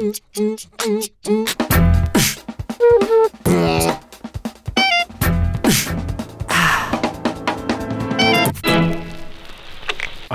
[0.00, 0.56] mm mm
[0.86, 1.46] mm mm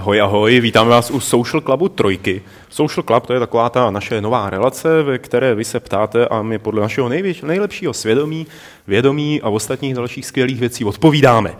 [0.05, 2.42] Ahoj, ahoj, vítáme vás u Social Clubu Trojky.
[2.70, 6.42] Social Club to je taková ta naše nová relace, ve které vy se ptáte a
[6.42, 8.47] my podle našeho nejvěč, nejlepšího svědomí,
[8.87, 11.55] vědomí a ostatních dalších skvělých věcí odpovídáme.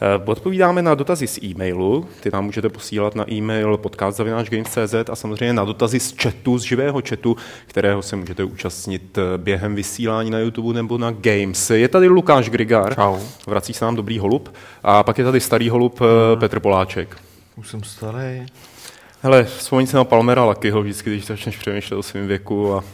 [0.00, 5.52] Eh, odpovídáme na dotazy z e-mailu, ty nám můžete posílat na e-mail podcast.games.cz a samozřejmě
[5.52, 7.36] na dotazy z chatu, z živého chatu,
[7.66, 11.70] kterého se můžete účastnit eh, během vysílání na YouTube nebo na Games.
[11.70, 13.18] Je tady Lukáš Grigár, Čau.
[13.46, 17.29] vrací se nám dobrý holub, a pak je tady starý holub eh, Petr Poláček.
[17.60, 18.46] Už jsem starý.
[19.22, 22.74] Hele, vzpomeň si na Palmera Luckyho vždycky, když začneš přemýšlet o svém věku.
[22.74, 22.84] A...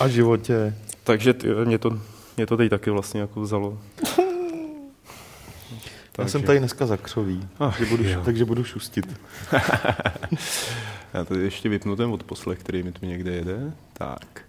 [0.00, 0.74] A životě.
[1.04, 1.98] Takže ty, mě, to,
[2.36, 3.78] mě to teď taky vlastně jako vzalo.
[6.18, 8.22] Já jsem tady dneska zakřový, Ach, že budu, jo.
[8.24, 9.20] takže budu šustit.
[11.14, 13.72] Já tady ještě vypnu ten odposlech, který mi tu někde jede.
[13.92, 14.41] Tak.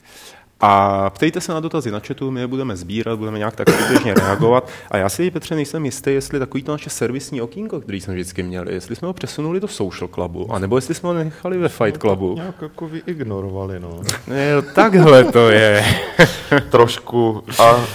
[0.66, 4.14] A ptejte se na dotazy na chatu, my je budeme sbírat, budeme nějak tak průběžně
[4.14, 4.70] reagovat.
[4.92, 8.44] A já si, Petře, nejsem jistý, jestli takový to naše servisní okýnko, který jsme vždycky
[8.44, 12.02] měli, jestli jsme ho přesunuli do Social Clubu, anebo jestli jsme ho nechali ve Fight
[12.02, 12.36] Clubu.
[12.36, 14.02] Nějak jako vyignorovali, no.
[14.28, 15.86] Jo, takhle to je.
[16.70, 17.44] Trošku.
[17.60, 17.86] A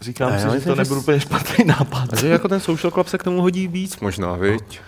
[0.00, 2.12] říkám A si, že to nebyl úplně špatný nápad.
[2.12, 4.62] A že jako ten Social Club se k tomu hodí víc možná, viď?
[4.62, 4.78] Hodí,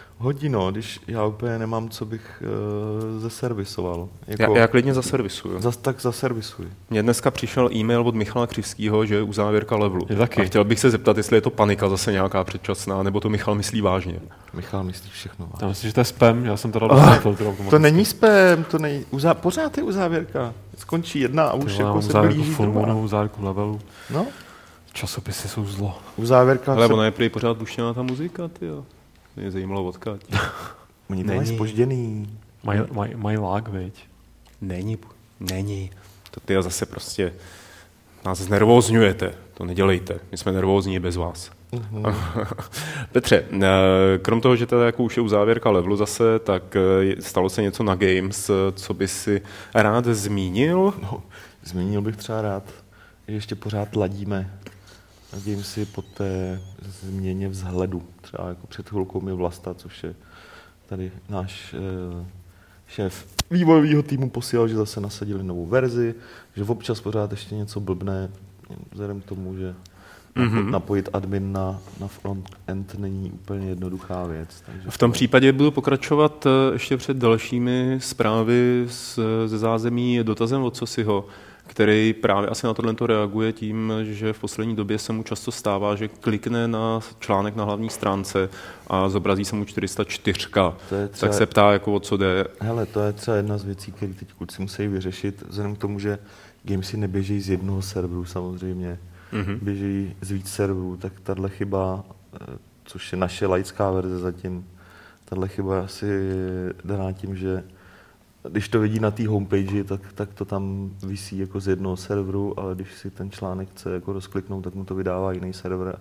[0.48, 4.08] no, když já úplně nemám, co bych uh, zeservisoval.
[4.26, 5.60] Jako, Já, já klidně zaservisuju.
[5.60, 6.68] Zas tak zaservisuji.
[6.90, 10.06] Mně dneska přišel e-mail od Michala Křivského, že je uzávěrka levelu.
[10.10, 10.40] Je taky.
[10.42, 13.54] A chtěl bych se zeptat, jestli je to panika zase nějaká předčasná, nebo to Michal
[13.54, 14.20] myslí vážně.
[14.54, 15.48] Michal myslí všechno.
[15.62, 18.04] Já myslím, že to je spam, já jsem to dal do filtru Ah, To není
[18.04, 20.54] spam, to není, uzá, pořád je uzávěrka.
[20.78, 22.72] Skončí jedna a už jako se blíží druhá.
[22.72, 23.80] moonu, zárku levelu.
[24.10, 24.26] No,
[24.92, 25.98] Časopisy jsou zlo.
[26.16, 28.84] uzávěrka Ale se ona je prý pořád puštěná ta muzika, ty jo.
[29.36, 30.20] Mě zajímalo odkud.
[31.10, 32.38] Oni to mají spožděný.
[32.64, 34.04] Mají maj, maj lag, viď?
[34.60, 34.98] Není,
[35.40, 35.90] není.
[36.30, 37.32] To ty zase prostě
[38.24, 39.34] nás znervózňujete.
[39.54, 40.20] To nedělejte.
[40.32, 41.50] My jsme nervózní bez vás.
[43.12, 47.48] Petře, eh, krom toho, že teda jako už je uzávěrka levelu zase, tak eh, stalo
[47.48, 49.42] se něco na Games, eh, co by si
[49.74, 50.94] rád zmínil?
[51.02, 51.22] No,
[51.64, 52.62] zmínil bych třeba rád,
[53.28, 54.50] že ještě pořád ladíme
[55.36, 56.60] na Gamesy po té
[57.02, 58.02] změně vzhledu.
[58.20, 60.14] Třeba jako před chvilkou mi Vlasta, což je
[60.86, 62.24] tady náš eh,
[62.86, 66.14] šéf vývojového týmu posílal, že zase nasadili novou verzi,
[66.56, 68.28] že občas pořád ještě něco blbne,
[68.92, 69.74] vzhledem k tomu, že
[70.38, 70.70] Mhm.
[70.70, 74.62] napojit admin na, na front-end není úplně jednoduchá věc.
[74.66, 80.62] Takže V tom případě budu pokračovat eh, ještě před dalšími zprávy z, ze zázemí dotazem
[80.62, 81.26] od Sosiho,
[81.66, 85.94] který právě asi na tohle reaguje tím, že v poslední době se mu často stává,
[85.96, 88.48] že klikne na článek na hlavní stránce
[88.86, 90.48] a zobrazí se mu 404.
[90.88, 92.44] To je třeba- Tak se ptá, jako o co jde.
[92.60, 95.98] Hele, to je třeba jedna z věcí, které teď kluci musí vyřešit, vzhledem k tomu,
[95.98, 96.18] že
[96.64, 98.98] gamesy neběží z jednoho serveru samozřejmě,
[99.32, 99.42] Mhm.
[99.42, 99.58] mm-hmm.
[99.62, 102.04] běží z víc serverů, tak tahle chyba,
[102.34, 102.38] eh,
[102.84, 104.66] což je naše laická verze zatím,
[105.24, 106.06] tahle chyba je asi
[106.84, 107.64] daná tím, že
[108.48, 112.60] když to vidí na té homepage, tak, tak to tam visí jako z jednoho serveru,
[112.60, 115.98] ale když si ten článek chce jako rozkliknout, tak mu to vydává jiný server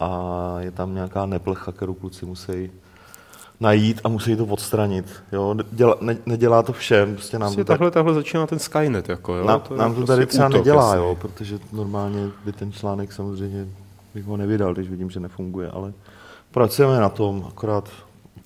[0.00, 2.70] a je tam nějaká neplecha, kterou kluci musí
[3.60, 5.22] najít a musí to odstranit.
[5.32, 5.54] Jo?
[5.72, 9.08] Děla, ne, nedělá to všem, prostě nám Prostě to tak, takhle, takhle začíná ten Skynet.
[9.08, 9.46] Jako, jo?
[9.46, 10.98] nám, to nám to prostě tady třeba útok, nedělá, jasný.
[10.98, 11.14] jo?
[11.20, 13.66] protože normálně by ten článek samozřejmě
[14.14, 15.92] bych ho nevydal, když vidím, že nefunguje, ale
[16.50, 17.88] pracujeme na tom, akorát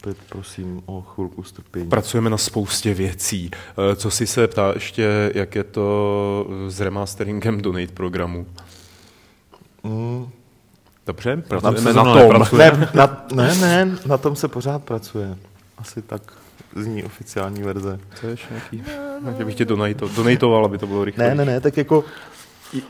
[0.02, 1.88] opět prosím o chvilku strpění.
[1.88, 3.50] Pracujeme na spoustě věcí.
[3.92, 8.46] Eh, Co si se ptá ještě, jak je to s remasteringem Donate programu?
[9.82, 10.28] Mm,
[11.06, 12.58] Dobře, Na pracujeme na mnou tom.
[12.58, 15.36] ne, na, ne, ne, na tom se pořád pracuje.
[15.78, 16.22] Asi tak
[16.76, 18.00] zní oficiální verze.
[18.20, 18.82] To je nějaký,
[19.38, 21.24] že bych tě donato, donatoval, aby to bylo rychle.
[21.28, 22.04] Ne, ne, ne, tak jako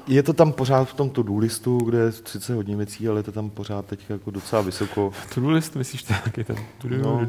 [0.06, 3.22] je- to tam pořád v tom to-do listu, kde je 30 hodin věcí, ale je
[3.22, 5.12] to tam pořád teď jako docela vysoko.
[5.34, 6.56] To list, myslíš, to je taky ten...
[7.02, 7.26] No.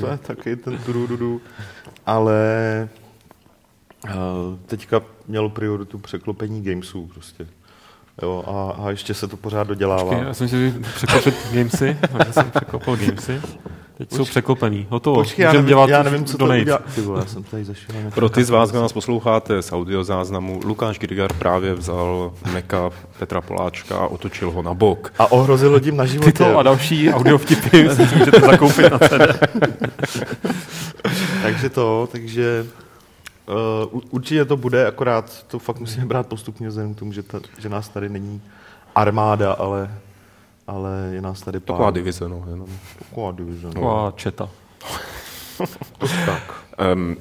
[0.00, 1.40] To je taky ten turududu.
[2.06, 2.38] Ale
[4.08, 4.12] eh,
[4.66, 7.46] teďka mělo prioritu překlopení gamesů prostě.
[8.22, 10.04] Jo, a, a ještě se to pořád dodělává.
[10.10, 11.96] Počkej, já jsem si překlopit gamesy,
[12.26, 13.40] já jsem překlopil gamesy.
[14.00, 15.16] Teď jsou překlopený, hotovo.
[15.16, 16.60] Počkej, já nevím, dělat já nevím, co to donate.
[16.60, 16.78] udělá.
[16.94, 17.94] Ty vole, já jsem tady zašel.
[18.04, 22.90] na Pro ty z vás, kdo nás posloucháte z audiozáznamu, Lukáš Grigar právě vzal Meka
[23.18, 25.12] Petra Poláčka a otočil ho na bok.
[25.18, 26.32] A ohrozilo tím na životě.
[26.32, 29.38] Tyto a další audio vtipy si můžete zakoupit na CD.
[31.42, 32.66] takže to, takže
[33.92, 37.40] uh, určitě to bude, akorát to fakt musíme brát postupně vzhledem k tomu, že, ta,
[37.58, 38.42] že nás tady není
[38.94, 39.90] armáda, ale,
[40.70, 41.74] ale je nás tady pár.
[41.76, 42.66] Taková divize, no, jenom.
[42.98, 43.66] Taková divize.
[43.66, 43.72] No.
[43.72, 44.48] Taková četa.
[46.26, 46.64] tak.
[46.94, 47.16] Um,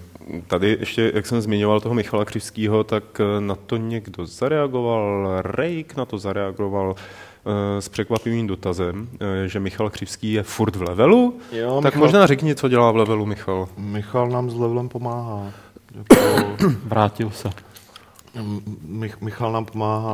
[0.47, 5.95] tady ještě, jak jsem zmiňoval toho Michala Křivského, tak eh, na to někdo zareagoval, Rejk
[5.95, 11.39] na to zareagoval eh, s překvapivým dotazem, eh, že Michal Křivský je furt v levelu.
[11.51, 13.67] Jo, tak Michal- možná řekni, co dělá v levelu Michal.
[13.77, 15.43] Michal nám s levelem pomáhá.
[15.95, 16.15] Jako,
[16.85, 17.49] Vrátil se.
[18.87, 20.13] Mich- Michal nám pomáhá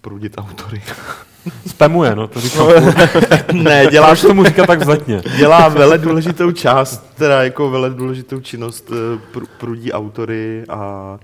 [0.00, 0.82] prudit autory.
[1.66, 2.66] Spamuje, no, to říkám.
[3.52, 5.22] ne, dělá, Proč tomu říkat tak vzletně?
[5.36, 11.18] dělá vele důležitou část, teda jako vele důležitou činnost, eh, pr- prudí autory a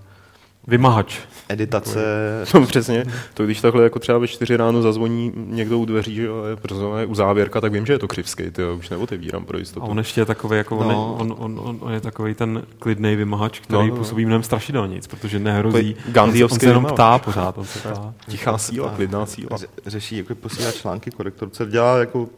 [0.68, 1.18] Vymahač.
[1.48, 2.04] editace.
[2.54, 3.04] No, přesně.
[3.34, 6.48] To když takhle jako třeba ve čtyři ráno zazvoní někdo u dveří, že jo, a
[6.48, 6.56] je
[7.00, 9.58] je u závěrka, tak vím, že je to křivský, ty jo, už neotevírám pro A
[9.58, 9.86] jistotu.
[9.86, 11.14] on ještě je takový, jako on, No.
[11.18, 14.42] on, on, on, on, je takový ten klidný vymahač, který No, no, no, působí mnohem
[14.42, 15.96] strašidelnic, protože nehrozí.
[16.08, 16.94] Gandhiovský on se jenom vymahač.
[16.96, 18.14] ptá pořád, on se ptá.
[18.28, 19.56] Tichá síla, klidná síla.
[19.58, 22.28] Ře- řeší, jako posílá články korektorce, dělá jako,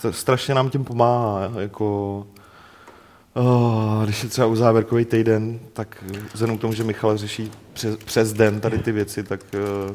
[0.00, 2.26] stra- strašně nám tím pomáhá, jako,
[3.36, 8.32] oh, když je třeba uzávěrkový týden, tak vzhledem k tomu, že Michal řeší přes, přes
[8.32, 9.94] den tady ty věci, tak eh,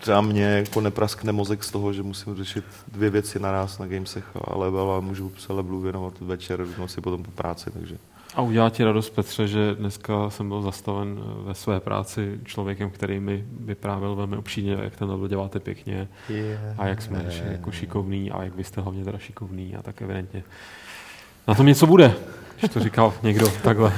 [0.00, 4.24] třeba mě jako nepraskne mozek z toho, že musím řešit dvě věci naraz na gamesech
[4.34, 7.98] a level a můžu se levelu věnovat večer, v noci potom po práci, takže
[8.34, 12.90] A udělá ti radost, Petře, že dneska jsem byl zastaven eh, ve své práci člověkem,
[12.90, 16.60] který mi vyprávěl velmi obšíně, jak ten level děláte pěkně yeah.
[16.78, 17.52] a jak jsme yeah.
[17.52, 20.44] jako šikovný a jak vy jste hlavně teda šikovný a tak evidentně.
[21.48, 22.14] Na tom něco bude,
[22.58, 23.92] když to říkal někdo takhle.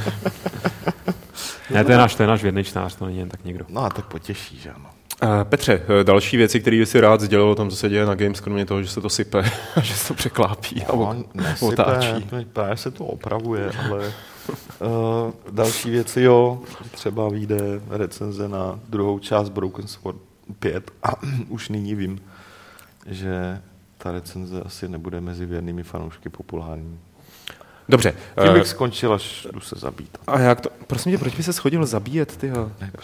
[1.70, 3.64] Ne, to je náš, to je náš to není jen tak někdo.
[3.68, 4.90] No a tak potěší, že ano.
[5.22, 8.06] Eh, Petře, eh, další věci, které by si rád sdělil o tom, co se děje
[8.06, 9.44] na Games, kromě toho, že se to sype
[9.76, 12.26] a že se to překlápí a No, nesype, otáčí.
[12.52, 16.58] právě se to opravuje, ale uh, další věci, jo,
[16.90, 17.58] třeba vyjde
[17.90, 20.18] recenze na druhou část Broken Sword
[20.58, 21.08] 5 a
[21.48, 22.20] už nyní vím,
[23.06, 23.60] že
[23.98, 26.98] ta recenze asi nebude mezi věrnými fanoušky populární.
[27.88, 28.10] Dobře.
[28.10, 30.18] Tím eh, bych skončil, až jdu se zabít.
[30.26, 32.52] A jak to, prosím tě, proč by se schodil zabíjet, ty?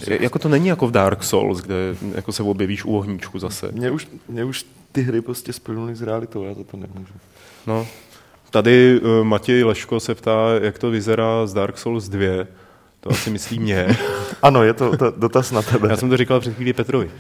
[0.07, 1.75] Jako to není jako v Dark Souls, kde
[2.15, 3.69] jako se objevíš u ohníčku zase.
[3.73, 7.15] Mě už, mě už ty hry prostě splynuly s realitou, já za to nemůžu.
[7.67, 7.87] No.
[8.51, 12.47] Tady uh, Matěj Leško se ptá, jak to vyzerá z Dark Souls 2.
[13.01, 13.97] To asi myslí mě.
[14.43, 15.89] Ano, je to, to dotaz na tebe.
[15.91, 17.11] Já jsem to říkal před chvílí Petrovi.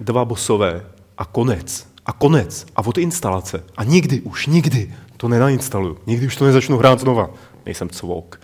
[0.00, 0.82] Dva bosové
[1.18, 1.86] a konec.
[2.06, 2.66] A konec.
[2.76, 3.64] A od instalace.
[3.76, 5.98] A nikdy, už nikdy to nenainstaluju.
[6.06, 7.30] Nikdy už to nezačnu hrát znova.
[7.66, 8.40] Nejsem cvok.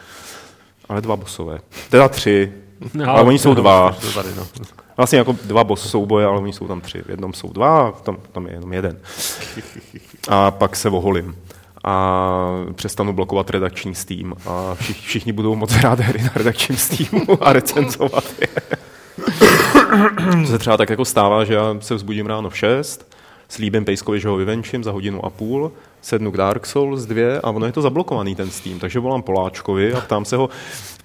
[0.89, 1.59] Ale dva bosové.
[1.91, 2.53] Teda tři.
[2.95, 3.97] No, ale oni jsou dva.
[4.01, 4.47] To tady, no.
[4.97, 7.03] Vlastně jako dva boss souboje, ale oni jsou tam tři.
[7.03, 8.99] V jednom jsou dva, a tam, tam je jenom jeden.
[10.29, 11.37] A pak se oholím.
[11.85, 12.41] A
[12.75, 14.35] přestanu blokovat redakční Steam.
[14.47, 18.49] A všichni, všichni budou moc rád hry na redakčním Steamu a recenzovat je.
[20.43, 23.08] To se třeba tak jako stává, že já se vzbudím ráno v 6,
[23.49, 27.51] slíbím Pejskovi, že ho vyvenčím za hodinu a půl, sednu k Dark Souls 2 a
[27.51, 30.49] ono je to zablokovaný ten Steam, takže volám Poláčkovi a ptám se ho,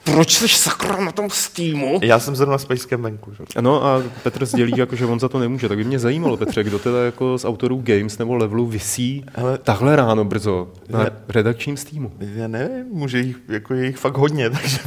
[0.04, 2.00] proč jsi sakra na tom Steamu?
[2.04, 3.32] Já jsem zrovna s Pejskem venku.
[3.34, 3.62] Že?
[3.62, 5.70] No a Petr sdělí, jako, že on za to nemůže.
[5.70, 9.58] Tak by mě zajímalo, Petře, kdo teda jako z autorů Games nebo Levelu visí Hele.
[9.58, 11.12] takhle ráno brzo na Hele.
[11.28, 12.12] redakčním Steamu.
[12.20, 14.80] Já nevím, může jich, jako je jich fakt hodně, takže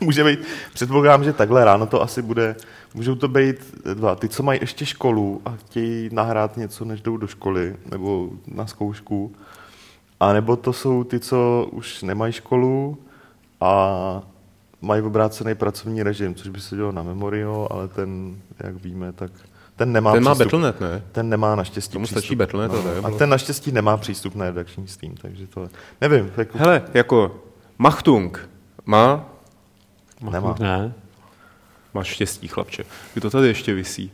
[0.00, 0.38] může být,
[0.74, 2.56] předpokládám, že takhle ráno to asi bude,
[2.94, 3.56] můžou to být
[3.94, 8.30] dva, ty, co mají ještě školu a chtějí nahrát něco, než jdou do školy, nebo
[8.46, 9.32] na zkoušku,
[10.20, 12.98] a nebo to jsou ty, co už nemají školu
[13.60, 14.22] a
[14.82, 19.30] mají obrácený pracovní režim, což by se dělo na Memorio, ale ten, jak víme, tak
[19.76, 20.52] ten nemá Ten má přístup.
[20.52, 21.02] Battle.net, ne?
[21.12, 22.22] Ten nemá naštěstí Tomu přístup.
[22.22, 25.68] stačí Battle.net a to je, a ten naštěstí nemá přístup na redakční Steam, takže to
[26.00, 26.32] nevím.
[26.36, 27.40] Jako, Hele, jako
[27.78, 28.48] Machtung
[28.86, 29.24] má,
[30.30, 30.56] Nemá.
[30.60, 30.92] Ne.
[31.94, 32.84] máš štěstí, chlapče.
[33.14, 34.12] Kdo tady ještě visí?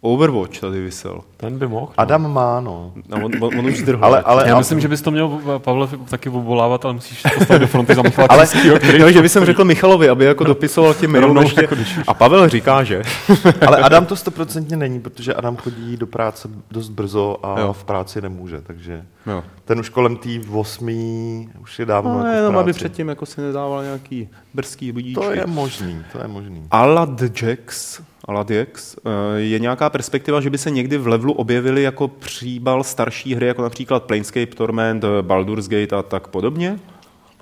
[0.00, 1.20] Overwatch tady vysel.
[1.36, 1.86] Ten by mohl.
[1.86, 1.92] no.
[1.96, 2.92] Adam má, no.
[3.12, 4.04] A on, on, on už zdrhl.
[4.04, 7.66] Ale, ale, Já myslím, že bys to měl, Pavle, taky obolávat, ale musíš postavit do
[7.66, 8.46] fronty za Michala ale
[8.78, 11.60] který jo, že bych jsem řekl Michalovi, aby jako dopisoval těm mailům Rovnou ještě.
[11.60, 11.76] jako.
[12.06, 13.02] A Pavel říká, že.
[13.66, 17.72] ale Adam to stoprocentně není, protože Adam chodí do práce dost brzo a Jo.
[17.72, 19.44] v práci nemůže, takže Jo.
[19.64, 23.40] ten už kolem té osmí už je dávno No, jako jenom aby předtím jako si
[23.40, 25.20] nedával nějaký brzký budíčky.
[25.24, 26.66] To je možný, to je možný.
[26.70, 31.82] Alad Jax, Alad Jax, eh, je nějaká perspektiva, že by se někdy v levelu objevily
[31.82, 36.78] jako příbal starší hry, jako například Planescape Torment, eh, Baldur's Gate a tak podobně?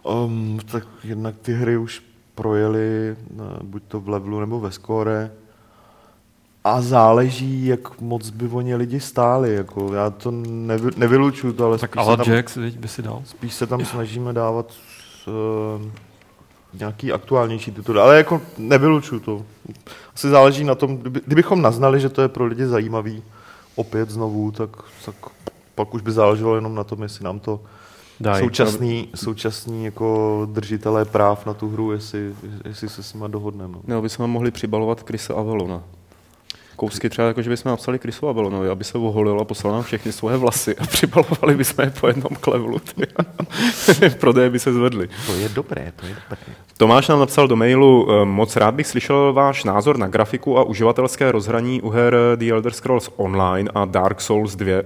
[0.02, 2.02] Um, tak jednak ty hry už
[2.34, 5.30] projeli, no, buď to v levelu nebo ve skóre.
[6.64, 9.54] A záleží, jak moc by o ně lidi stáli.
[9.54, 13.22] Jako, já to nevy, nevylučuju to, ale Tak spíš, se tam, Jax, by si dal.
[13.24, 14.72] spíš se tam snažíme dávat
[15.26, 15.82] uh,
[16.74, 18.00] nějaký aktuálnější titul.
[18.00, 19.42] Ale jako nevylučuju to.
[20.14, 23.22] Asi záleží na tom, kdyby, kdybychom naznali, že to je pro lidi zajímavý
[23.74, 24.70] opět znovu, tak,
[25.04, 25.14] tak
[25.74, 27.60] pak už by záleželo jenom na tom, jestli nám to
[28.20, 28.42] Daj.
[28.42, 33.74] současný, současný jako držitelé práv na tu hru, jestli, jestli se s nima dohodneme.
[33.74, 33.80] No.
[33.86, 35.82] No, bychom mohli přibalovat Krise Avalona.
[36.76, 40.12] Kousky třeba, jako že bychom napsali Chrisu Avelonovi, aby se oholil a poslal nám všechny
[40.12, 42.80] svoje vlasy a přibalovali bychom je po jednom klevlu.
[44.20, 45.08] Prodeje by se zvedly.
[45.26, 46.54] To je dobré, to je dobré.
[46.76, 50.62] Tomáš nám napsal do mailu, "Eh, moc rád bych slyšel váš názor na grafiku a
[50.62, 54.82] uživatelské rozhraní u her The Elder Scrolls Online a Dark Souls 2.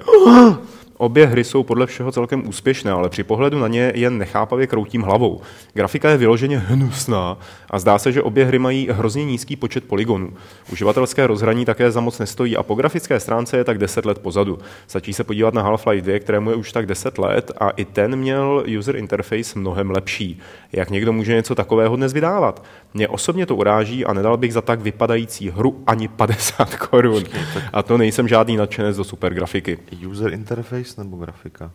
[1.01, 5.03] Obě hry jsou podle všeho celkem úspěšné, ale při pohledu na ně jen nechápavě kroutím
[5.03, 5.41] hlavou.
[5.75, 7.39] Grafika je vyloženě hnusná
[7.71, 10.33] a zdá se, že obě hry mají hrozně nízký počet polygonů.
[10.73, 14.59] Uživatelské rozhraní také za moc nestojí a po grafické stránce je tak 10 let pozadu.
[14.87, 18.17] Stačí se podívat na Half-Life 2, kterému je už tak 10 let a i ten
[18.17, 20.39] měl user interface mnohem lepší.
[20.73, 22.65] Jak někdo může něco takového dnes vydávat?
[22.95, 27.25] Mě osobně to uráží a nedal bych za tak vypadající hru ani 50 korun.
[27.73, 29.79] A to nejsem žádný nadšenec do super grafiky.
[30.07, 31.71] User interface nebo grafika?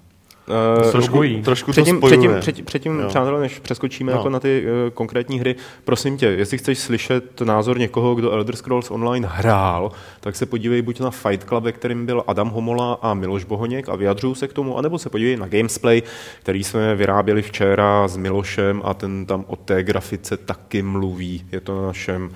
[0.84, 2.18] Uh, Trošku, trošku to Předtím, spojuje.
[2.18, 3.08] předtím, předtím, předtím Jo.
[3.08, 4.18] přátelé, než přeskočíme No.
[4.18, 8.56] jako na ty uh, konkrétní hry, prosím tě, jestli chceš slyšet názor někoho, kdo Elder
[8.56, 13.00] Scrolls Online hrál, tak se podívej buď na Fight Club, ve kterým byl Adam Homola
[13.02, 16.02] a Miloš Bohoněk a vyjadřují se k tomu, anebo se podívej na Gamesplay,
[16.40, 21.46] který jsme vyráběli včera s Milošem a ten tam o té grafice taky mluví.
[21.52, 22.30] Je to na našem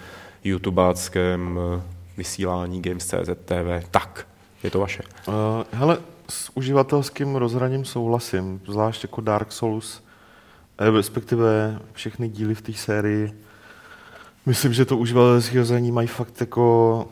[0.43, 1.81] youtubáckém eh,
[2.17, 3.87] vysílání Games.cz TV.
[3.91, 4.27] Tak,
[4.63, 5.03] je to vaše.
[5.27, 5.33] Uh,
[5.71, 5.97] hele,
[6.29, 10.03] s uživatelským rozhraním souhlasím, zvlášť jako Dark Souls,
[10.77, 13.43] eh, respektive všechny díly v té sérii.
[14.45, 17.07] Myslím, že to uživatelské rozhraní mají fakt jako,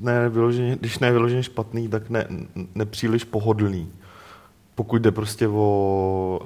[0.00, 2.26] ne vyloženě, když ne vyloženě špatný, tak ne,
[2.74, 3.92] nepříliš pohodlný.
[4.74, 6.40] Pokud jde prostě o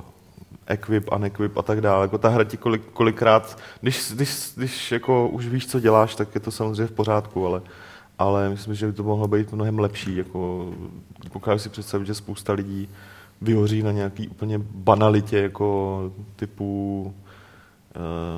[0.67, 2.05] equip, unequip a tak dále.
[2.05, 6.35] Jako ta hra ti kolik, kolikrát, když, když, když jako už víš, co děláš, tak
[6.35, 7.63] je to samozřejmě v pořádku, ale
[8.19, 10.17] ale myslím, že by to mohlo být mnohem lepší.
[10.17, 10.73] Jako,
[11.35, 12.89] dokážu si představit, že spousta lidí
[13.41, 17.15] vyhoří na nějaký úplně banalitě, jako typu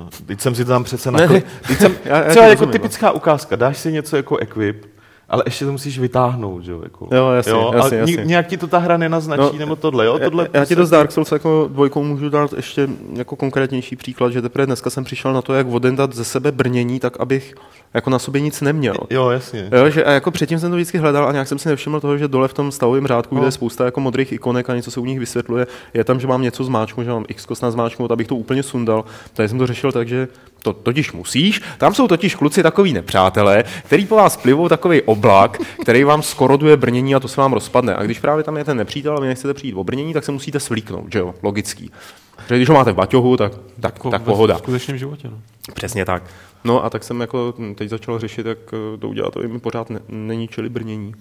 [0.03, 1.27] Uh, teď jsem si to tam přece ne,
[1.67, 2.71] teď jsem, já- já třeba jako rozumím, no.
[2.71, 4.85] typická ukázka, dáš si něco jako equip,
[5.31, 6.79] ale ještě to musíš vytáhnout, že jo?
[6.83, 7.07] Jako.
[7.15, 8.25] Jo, jasně, a jasně, ni- jasně.
[8.25, 10.19] Nějak ti to ta hra nenaznačí, No, nebo tohle, jo?
[10.19, 13.95] Tohle já, já ti to z Dark Souls jako dvojkou můžu dát ještě jako konkrétnější
[13.95, 17.55] příklad, že teprve dneska jsem přišel na to, jak odendat ze sebe brnění, tak abych
[17.93, 18.95] jako na sobě nic neměl.
[19.09, 19.69] Jo, jasně.
[19.77, 22.17] Jo, že a jako předtím jsem to vždycky hledal a nějak jsem si nevšiml toho,
[22.17, 23.47] že dole v tom stavovém řádku, kde No.
[23.47, 26.41] je spousta jako modrých ikonek a něco se u nich vysvětluje, je tam, že mám
[26.41, 29.05] něco zmáčknout, že mám X na zmáčknout, abych to úplně sundal.
[29.33, 30.27] Tady jsem to řešil tak, že
[30.63, 31.61] to totiž musíš.
[31.77, 36.77] Tam jsou totiž kluci takový nepřátelé, který po vás plivou takový oblak, který vám skoroduje
[36.77, 37.95] brnění a to se vám rozpadne.
[37.95, 40.31] A když právě tam je ten nepřítel a vy nechcete přijít o brnění, tak se
[40.31, 41.91] musíte svlíknout, že jo, logický.
[42.35, 44.57] Protože když ho máte v baťohu, tak, tak, Jako tak pohoda.
[44.57, 45.27] skutečném životě.
[45.29, 45.37] No.
[45.73, 46.23] Přesně tak.
[46.63, 49.89] No a tak jsem jako teď začal řešit, jak eh, to udělat, aby mi pořád
[49.89, 51.13] ne, neníčili brnění.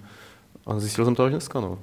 [0.66, 1.78] A zjistil jsem to až dneska, no.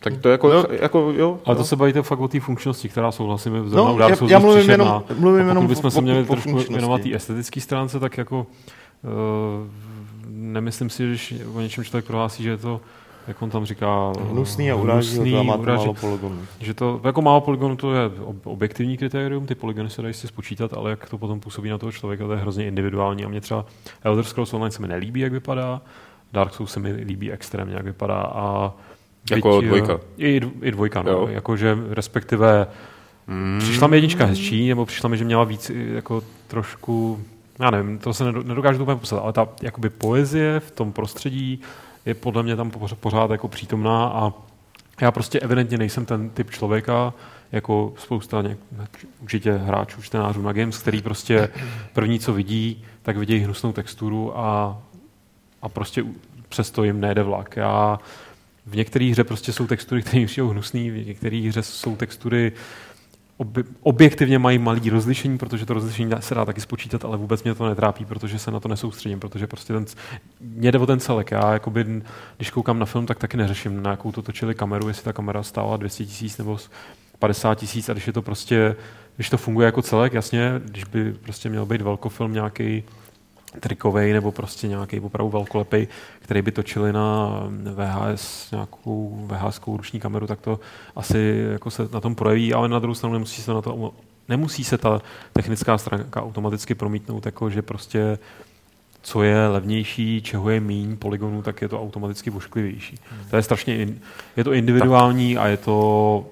[0.00, 0.64] Tak to jako, No.
[0.80, 1.38] jako jo.
[1.44, 1.62] Ale no.
[1.62, 4.70] to se bavíte fakt o té funkčnosti, která souhlasíme v No, no, já- já mluvím
[4.70, 8.18] jenom- mluvím A pokud jenom bychom se měli o trošku věnovat té estetické stránce, tak
[8.18, 8.46] jako
[9.02, 9.66] uh,
[10.30, 12.80] nemyslím si, že když o něčem člověk prohlásí, že je to,
[13.28, 14.82] jak on tam říká, eh, Hnusný a to
[15.38, 16.38] a má to málo polygonů.
[16.60, 20.28] že to jako málo polygonů to je ob- objektivní kritérium, ty polygony se dají si
[20.28, 23.40] spočítat, ale jak to potom působí na toho člověka, to je hrozně individuální a mě
[23.40, 23.64] třeba
[24.04, 25.80] Elder Scrolls Online se mi nelíbí, jak vypadá,
[26.32, 28.72] Dark Souls se mi líbí extrémně, jak vypadá a
[29.36, 30.00] Jako byť, eh, dvojka.
[30.18, 31.10] I, i dvojka, no.
[31.10, 31.28] Jo.
[31.30, 32.66] Jakože respektive
[33.26, 33.58] mm.
[33.58, 37.20] přišla mi jednička hezčí, nebo přišla mi, že měla víc i jako trošku,
[37.60, 41.60] já nevím, to se nedo- nedokážu úplně popsat, ale ta jakoby poezie v tom prostředí
[42.06, 42.70] je podle mě tam
[43.00, 44.32] pořád, jako přítomná a
[45.00, 47.14] já prostě evidentně nejsem ten typ člověka,
[47.52, 48.58] jako spousta něk,
[49.22, 51.48] určitě hráčů, čtenářů na Games, který prostě
[51.92, 54.78] první, co vidí, tak vidějí hnusnou texturu a,
[55.62, 56.04] a prostě
[56.48, 57.56] přesto jim nejde vlak.
[57.56, 57.98] Já
[58.70, 62.52] v některé hře prostě jsou textury, které jsou hnusné, v některé hře jsou textury,
[63.80, 67.68] objektivně mají malý rozlišení, protože to rozlišení se dá taky spočítat, ale vůbec mě to
[67.68, 69.84] netrápí, protože se na to nesoustředím, protože prostě ten,
[70.40, 71.30] mě jde o ten celek.
[71.30, 72.02] Já jakoby,
[72.36, 75.42] když koukám na film, tak taky neřeším, na jakou to točili kameru, jestli ta kamera
[75.42, 76.58] stála 200 tisíc nebo
[77.18, 78.76] 50 tisíc a když je to prostě,
[79.16, 82.84] když to funguje jako celek, jasně, když by prostě měl být velkofilm nějaký
[83.60, 85.88] trikovej nebo prostě nějaký opravdu velkolepý,
[86.20, 87.30] který by točili na
[87.74, 90.60] VHS, nějakou VHS ruční kameru, tak to
[90.96, 93.92] asi jako se na tom projeví, ale na druhou stranu nemusí se na to
[94.28, 95.02] nemusí se ta
[95.32, 98.18] technická stránka automaticky promítnout, jako že prostě
[99.02, 102.98] co je levnější, čeho je míň polygonů, tak je to automaticky vošklivější.
[103.30, 104.00] To je strašně, in,
[104.36, 106.26] je to individuální a je to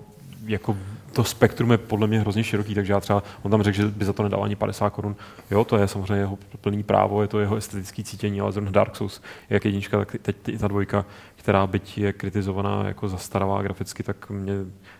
[0.47, 0.77] jako
[1.17, 4.05] to spektrum je podle mě hrozně široký, takže já třeba, on tam řekl, že by
[4.05, 5.17] za to nedal ani 50 korun.
[5.51, 8.97] Jo, to je samozřejmě jeho plný právo, je to jeho estetické cítění, ale zrovna Dark
[8.97, 11.05] Souls, jak jednička, tak teď ta dvojka,
[11.37, 14.53] která byť je kritizovaná jako zastaravá graficky, tak mě,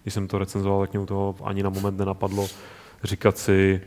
[0.03, 2.49] když jsem to recenzoval, tak mě toho ani na moment nenapadlo
[3.05, 3.81] říkat si,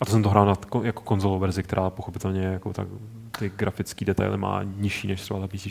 [0.00, 2.86] a to jsem to hrál na, jako konzolovou verzi, která pochopitelně jako tak,
[3.38, 5.66] ty grafické detaily má nižší než třeba ta PC.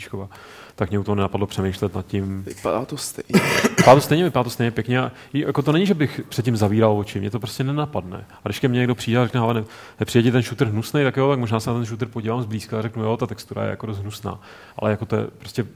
[0.74, 2.42] Tak mě to nenapadlo přemýšlet nad tím.
[2.42, 3.40] Vypadá to stejně.
[3.78, 5.00] Vypadá to stejně, vypadá to stejně pěkně.
[5.00, 8.24] A jako to není, že bych předtím zavíral oči, mě to prostě nenapadne.
[8.44, 9.64] A když ke mně někdo přijde a řekne, ale
[10.04, 12.82] přijde ten shooter hnusný, tak jo, tak možná se na ten shooter podívám zblízka a
[12.82, 14.40] řeknu, jo, ta textura je jako dost hnusná.
[14.76, 15.66] Ale jako to je prostě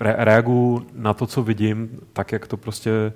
[0.00, 3.12] re- reaguju na to, co vidím, tak jak to prostě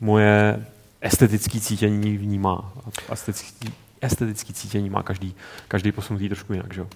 [0.00, 0.66] moje
[1.00, 2.72] estetické cítění vnímá.
[3.12, 5.34] Estetický, estetické cítění má každý,
[5.68, 6.74] každý posunutý trošku jinak.
[6.74, 6.86] Že?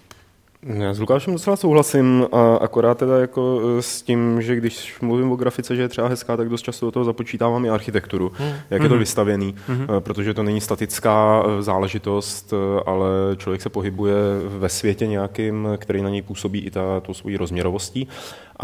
[0.66, 5.32] Já s Lukášem docela souhlasím, a akorát teda jako e, s tím, že když mluvím
[5.32, 8.52] o grafice, že je třeba hezká, tak dost často do toho započítávám i architekturu, hmm.
[8.70, 8.98] jak je to mhm.
[8.98, 9.86] vystavěný, hmm.
[9.98, 12.54] protože to není statická e, záležitost,
[12.86, 14.14] ale člověk se pohybuje
[14.58, 18.08] ve světě nějakým, který na něj působí i ta, tou svojí rozměrovostí.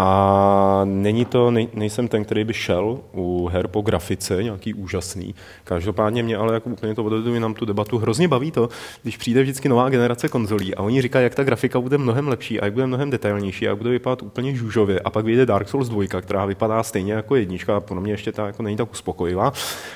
[0.00, 5.35] A není to, nej, nejsem ten, který by šel u her po grafice, nějaký úžasný.
[5.64, 7.99] Každopádně mě ale jako úplně to odvedu nám tu debatu.
[7.99, 8.69] Hrozně baví to,
[9.02, 12.61] když přijde vždycky nová generace konzolí a oni říkají, jak ta grafika bude mnohem lepší
[12.61, 15.00] a jak bude mnohem detailnější a jak bude vypadat úplně žužově.
[15.00, 18.33] A pak vyjde Dark Souls 2, která vypadá stejně jako jednička a pro mě ještě
[18.33, 19.52] ta jako není tak uspokojivá.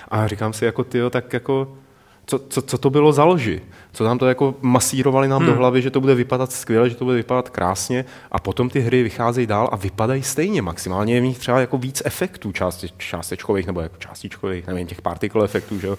[0.08, 1.76] A říkám si, jako ty, tak jako
[2.26, 3.60] co, co, co to bylo za loži?
[3.92, 5.50] Co nám to jako masírovali nám hmm.
[5.50, 8.80] do hlavy, že to bude vypadat skvěle, že to bude vypadat krásně a potom ty
[8.80, 10.62] hry vycházejí dál a vypadají stejně.
[10.62, 15.02] Maximálně je v nich třeba jako víc efektů části, částečkových nebo jako částičkových, nevím, těch
[15.02, 15.98] particle efektů, že jo?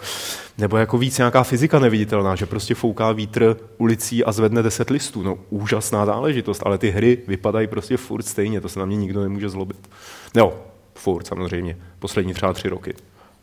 [0.58, 5.24] nebo jako víc nějaká fyzika neviditelná, že prostě fouká vítr ulicí a zvedne deset listů.
[5.24, 9.22] No úžasná záležitost, ale ty hry vypadají prostě furt stejně, to se na mě nikdo
[9.24, 9.90] nemůže zlobit.
[10.36, 10.54] No,
[10.96, 12.94] furt samozřejmě, poslední třeba tři roky.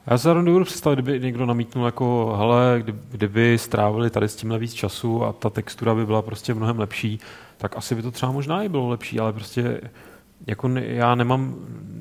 [0.07, 4.59] Já se zároveň dovedu představit, kdyby někdo namítnul jako, hele, kdyby strávili tady s tímhle
[4.59, 7.21] víc času a ta textura by byla prostě mnohem lepší,
[7.57, 9.81] tak asi by to třeba možná i bylo lepší, ale prostě
[10.47, 11.55] jako ne, já nemám,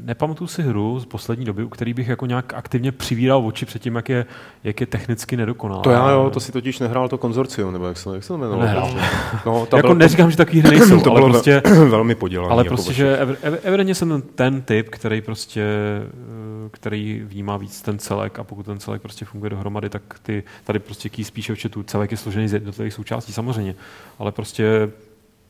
[0.03, 3.81] nepamatuju si hru z poslední doby, u který bych jako nějak aktivně přivíral oči před
[3.81, 4.25] tím, jak je,
[4.63, 5.81] jak je technicky nedokonalá.
[5.81, 8.35] To já jo, to si totiž nehrál to konzorcium, nebo jak se, jak se to
[8.35, 8.61] jmenovalo?
[8.61, 8.89] Nehrál.
[9.45, 12.51] No, jako bylo, neříkám, že takový hry nejsou, to ale bylo prostě, velmi podělaný.
[12.51, 13.17] Ale jako prostě, že
[13.63, 15.63] evidentně jsem ten typ, který prostě,
[16.69, 20.79] který vnímá víc ten celek a pokud ten celek prostě funguje dohromady, tak ty tady
[20.79, 21.83] prostě ký spíše četu.
[21.83, 23.75] Celek je složený z jednotlivých součástí, samozřejmě,
[24.19, 24.91] ale prostě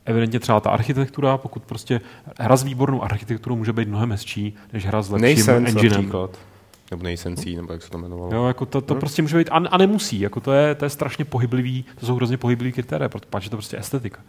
[0.04, 2.00] evidentně třeba ta architektura, pokud prostě
[2.38, 6.12] hra s výbornou architekturou může být mnohem hezčí, než hra s lepším Nejsense enginem.
[6.90, 8.34] Nebo nejsencí, nebo jak se to jmenovalo.
[8.34, 9.00] Jo, jako to, to no.
[9.00, 12.14] prostě může být, a, a nemusí, jako to je, to je strašně pohyblivý, to jsou
[12.14, 14.20] hrozně pohyblivý kritéria, protože to prostě estetika.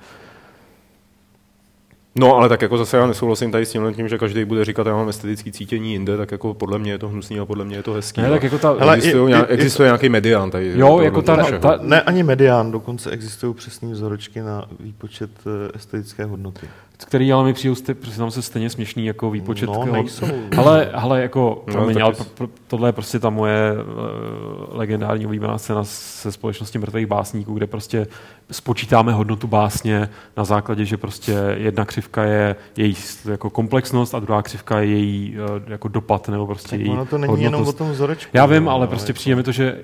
[2.15, 4.87] No, ale tak jako zase já nesouhlasím tady s tím, tím že každý bude říkat,
[4.87, 7.75] já mám estetické cítění jinde, tak jako podle mě je to hnusný a podle mě
[7.75, 8.21] je to hezký.
[8.21, 10.73] Ne, tak jako ta, Hele, existuje, nějak, existuje nějaký medián tady.
[10.75, 16.25] Jo, jako ta, ta, ne, ani medián, dokonce existují přesné vzorečky na výpočet eh, estetické
[16.25, 16.67] hodnoty
[17.05, 19.65] který ale mi přijde, protože tam se stejně směšný jako výpočet.
[19.65, 20.25] No, nejsou.
[20.57, 25.57] Ale, ale jako, no, promiň, ale pro, tohle je prostě ta moje uh, legendární oblíbená
[25.57, 28.07] scéna se společností mrtvých básníků, kde prostě
[28.51, 34.41] spočítáme hodnotu básně na základě, že prostě jedna křivka je její jako komplexnost a druhá
[34.41, 37.53] křivka je její uh, jako dopad nebo prostě tak její ono to není hodnotnost.
[37.53, 38.31] jenom o tom vzorečku.
[38.33, 39.83] Já vím, ale prostě přijde mi to, že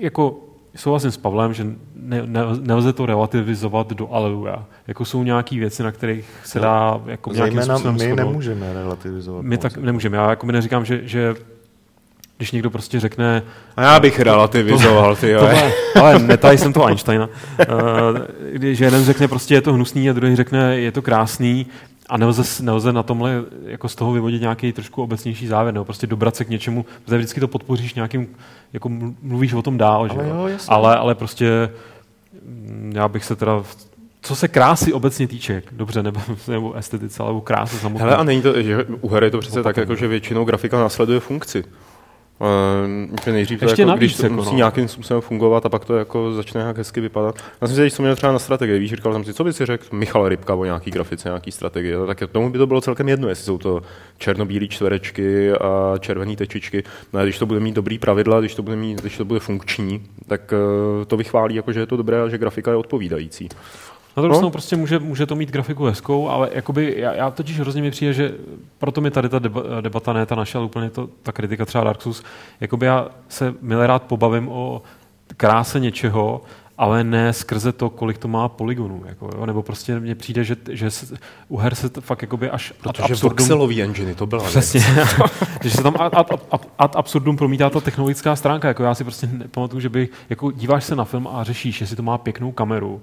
[0.00, 0.43] jako
[0.76, 4.64] souhlasím s Pavlem, že ne, ne, nelze to relativizovat do aleluja.
[4.86, 8.26] Jako jsou nějaké věci, na kterých se dá jako nějakým způsobem my shodnout.
[8.26, 9.44] nemůžeme relativizovat.
[9.44, 10.16] My tak nemůžeme.
[10.16, 11.34] Já jako neříkám, že, že
[12.36, 13.42] když někdo prostě řekne...
[13.76, 17.28] A já bych relativizoval, ty tohle, Ale netaj jsem to Einsteina.
[17.28, 18.18] Uh,
[18.52, 21.66] když jeden řekne prostě je to hnusný a druhý řekne je to krásný,
[22.14, 26.06] a nelze, nelze na tomhle jako z toho vyvodit nějaký trošku obecnější závěr, nebo prostě
[26.06, 28.28] dobrat se k něčemu, protože vždycky to podpoříš nějakým,
[28.72, 28.88] jako
[29.22, 31.70] mluvíš o tom dál, ale, že jo, ale, ale prostě
[32.46, 33.62] mm, já bych se teda
[34.22, 38.04] co se krásy obecně týče, dobře, nebo, nebo estetice, ale u krásy samotné.
[38.04, 40.78] Hele, a není to, že u her je to přece tak, jako, že většinou grafika
[40.78, 41.64] následuje funkci.
[42.40, 44.56] Uh, nejdřív to jako, když to jako musí no.
[44.56, 47.38] nějakým způsobem fungovat a pak to jako začne nějak hezky vypadat.
[47.60, 49.66] Já jsem si teď měl třeba na strategii, víš, říkal jsem si, co by si
[49.66, 53.28] řekl Michal Rybka o nějaký grafice, nějaký strategie, tak tomu by to bylo celkem jedno,
[53.28, 53.82] jestli jsou to
[54.18, 56.84] černobílé čtverečky a červené tečičky.
[57.12, 60.02] No když to bude mít dobrý pravidla, když to bude, mít, když to bude funkční,
[60.26, 63.48] tak uh, to vychválí, jako, že je to dobré a že grafika je odpovídající.
[64.16, 64.50] Na druhou no?
[64.50, 68.12] prostě může, může to mít grafiku hezkou, ale jakoby, já, já totiž hrozně mi přijde,
[68.12, 68.34] že
[68.78, 69.38] proto mi tady ta
[69.80, 72.22] debata, ne ta naše, ale úplně to, ta kritika třeba Dark Souls,
[72.60, 74.82] jakoby já se milé rád pobavím o
[75.36, 76.42] kráse něčeho,
[76.78, 79.02] ale ne skrze to, kolik to má polygonů.
[79.06, 79.46] Jako, jo?
[79.46, 81.16] Nebo prostě mně přijde, že, že se,
[81.48, 83.38] u her se to fakt jakoby až Protože ad absurdum...
[83.38, 84.80] voxelový engine, to byla Přesně.
[85.62, 88.68] že se tam ad, ad, ad, ad absurdum promítá ta technologická stránka.
[88.68, 91.96] Jako já si prostě nepamatuju, že by, jako díváš se na film a řešíš, jestli
[91.96, 93.02] to má pěknou kameru,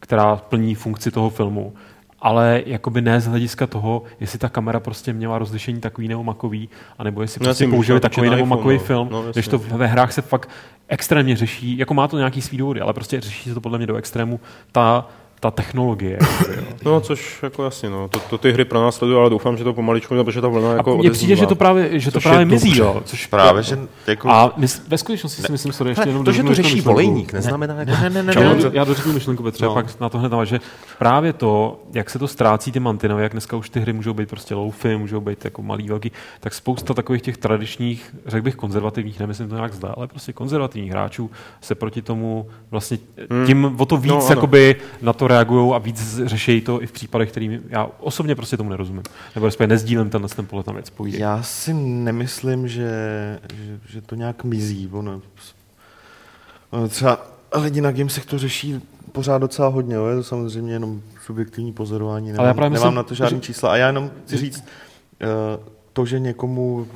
[0.00, 1.72] která plní funkci toho filmu,
[2.20, 6.68] ale jakoby ne z hlediska toho, jestli ta kamera prostě měla rozlišení takový nebo makový,
[6.98, 8.84] anebo jestli No, prostě použili takový nebo makový no.
[8.84, 10.48] film, No, když to ve hrách se fakt
[10.88, 13.86] extrémně řeší, jako má to nějaký svý důvody, ale prostě řeší se to podle mě
[13.86, 14.40] do extrému
[14.72, 15.08] ta,
[15.40, 16.18] ta technologie.
[16.84, 18.08] No, což jako jasně, no.
[18.08, 20.72] To, to ty hry pro nás sledují, ale doufám, že to pomaličku, protože ta vlna
[20.72, 23.02] jako A mně přijde, že to právě, že to právě mizí, jo.
[23.04, 24.30] Což Právě, že jako...
[24.30, 26.90] A my, ve skutečnosti si myslím, sorry, ještě jenom to, že to řeší myšlenku.
[26.90, 27.90] volejník, neznamená jako...
[27.90, 29.74] ne, ne, ne, Já, ne, do, já dořeknu myšlenku, Petře, No.
[29.74, 30.60] pak na to hned že
[30.98, 34.28] právě to, jak se to ztrácí ty mantinely, jak dneska už ty hry můžou být
[34.28, 39.20] prostě loufy, můžou být jako malý, velký, tak spousta takových těch tradičních, řekl bych konzervativních,
[39.20, 42.98] nemyslím to nějak zda, ale prostě konzervativních hráčů se proti tomu vlastně
[43.46, 46.92] tím o to víc No, jakoby na to reagují a víc řeší to i v
[46.92, 49.02] případech, kterým já osobně prostě tomu nerozumím.
[49.34, 50.90] Nebo respektive nezdílím ten, ten pohled na věc.
[50.90, 51.20] Povídej.
[51.20, 52.90] Já si nemyslím, že,
[53.54, 54.88] že, že to nějak mizí.
[54.92, 55.20] Ono,
[56.70, 58.80] ono třeba lidi na Gamesech to řeší
[59.12, 60.06] pořád docela hodně, jo?
[60.06, 63.38] je to samozřejmě jenom subjektivní pozorování, nemám, Ale já právě nemám myslím, na to žádný
[63.38, 63.72] že- čísla.
[63.72, 64.64] A já jenom chci říct,
[65.20, 65.26] eh,
[65.92, 66.86] to, že někomu,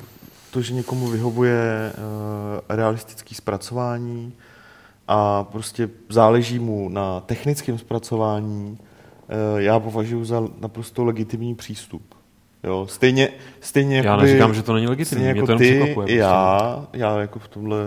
[0.51, 4.33] to, že někomu vyhovuje eh, realistický zpracování
[5.07, 8.77] a prostě záleží mu na technickém zpracování,
[9.29, 12.01] eh, já považuji za naprosto legitimní přístup.
[12.63, 13.29] Jo, stejně,
[13.61, 16.15] stejně Já jakoby- neříkám, že to není legitimní, Stejně mě jako to jenom ty, překvapuje.
[16.15, 17.77] já, já jako v tomhle,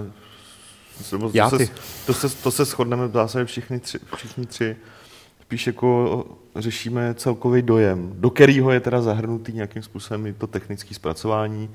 [1.11, 1.67] to, Já, to, ty.
[1.67, 1.73] se,
[2.07, 4.77] to, se, to se shodneme v zásadě všichni tři, všichni tři.
[5.43, 6.25] Spíš jako
[6.57, 11.71] řešíme celkový dojem, do kterého je teda zahrnutý nějakým způsobem i to technické zpracování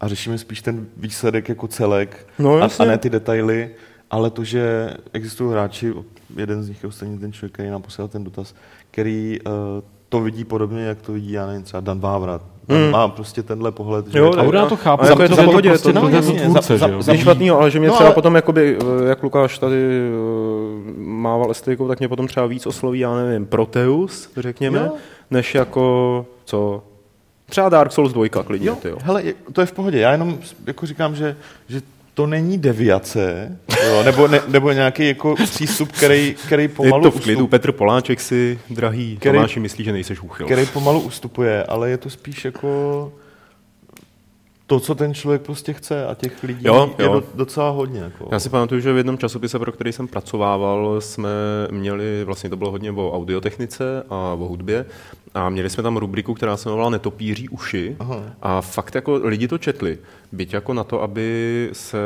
[0.00, 3.70] a řešíme spíš ten výsledek jako celek No, a, a ne ty detaily,
[4.14, 5.94] ale to, že existují hráči,
[6.36, 8.54] jeden z nich je ostatně ten člověk, který nám posílal ten dotaz,
[8.90, 9.52] který uh,
[10.08, 12.42] to vidí podobně, jak to vidí, já nevím, třeba Dan Vávrat.
[12.68, 12.90] Hmm.
[12.90, 15.68] má prostě tenhle pohled, že Jo, jako- A Urna to chápu, jako je to pohodě,
[15.68, 17.02] prostě to- to, no, to, to tvůrce, za- že jo.
[17.02, 19.76] za- Nic špatného, ale že mě No, třeba ale- potom, jakoby, eh, jak Lukáš tady
[19.76, 24.92] eh, mával estetikou, tak mě potom třeba víc osloví, já nevím, Proteus, řekněme, Jo.
[25.30, 26.82] než jako, co,
[27.48, 28.96] třeba Dark Souls 2, klidně, Jo, ty jo.
[29.02, 29.22] hele,
[29.52, 29.98] to je v pohodě.
[29.98, 31.36] Já jenom jako říkám, že,
[31.68, 31.80] že
[32.14, 37.10] to není deviace, jo, nebo, ne, nebo nějaký jako přístup, který, který Je pomalu, to
[37.10, 40.46] v klidu, ustup, Petr Poláček si, drahý Který- Tomáši, myslí, že nejseš úchyl.
[40.46, 43.12] který pomalu ustupuje, ale je to spíš jako
[44.66, 47.12] to, co ten člověk prostě chce a těch lidí Jo, je jo.
[47.12, 48.00] do, docela hodně.
[48.00, 48.28] Jako.
[48.32, 51.28] Já si pamatuju, že v jednom časopise, pro který jsem pracovával, jsme
[51.70, 54.86] měli, vlastně to bylo hodně o audiotechnice a o hudbě,
[55.34, 57.96] a měli jsme tam rubriku, která se jmenovala Netopíří uši.
[57.98, 58.22] Aha.
[58.42, 59.98] A fakt jako lidi to četli.
[60.32, 61.98] Byť jako na to, aby se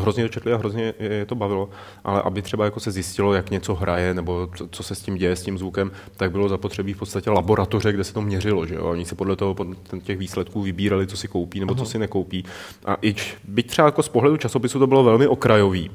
[0.00, 1.68] hrozně to četli a hrozně je to bavilo,
[2.04, 5.36] ale aby třeba jako se zjistilo, jak něco hraje nebo co, se s tím děje,
[5.36, 8.66] s tím zvukem, tak bylo zapotřebí v podstatě laboratoře, kde se to měřilo.
[8.66, 8.84] Že jo?
[8.84, 12.44] Oni se podle toho podle těch výsledků vybírali, co si koupí nebo co si nekoupí.
[12.84, 15.90] A ič, byť třeba jako z pohledu časopisu to bylo velmi okrajový,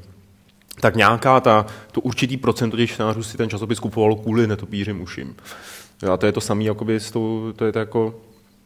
[0.82, 5.36] tak nějaká ta, to určitý procento těch čtenářů si ten časopis kupovalo kvůli netopířím uším.
[6.14, 8.16] A to je to samé, jakoby s tou, to je to jako,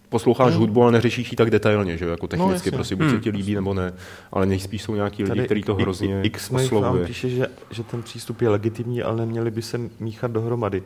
[0.09, 0.59] posloucháš Hmm.
[0.59, 2.71] hudbu, ale neřešíš ji tak detailně, že jo, jako technicky, jasně.
[2.71, 3.93] prostě buď se ti líbí nebo ne,
[4.31, 7.05] ale nejspíš jsou nějaký lidi, kteří to hrozně nám oslovuje.
[7.07, 10.83] píše, že, že ten přístup je legitimní, ale neměli by se míchat dohromady.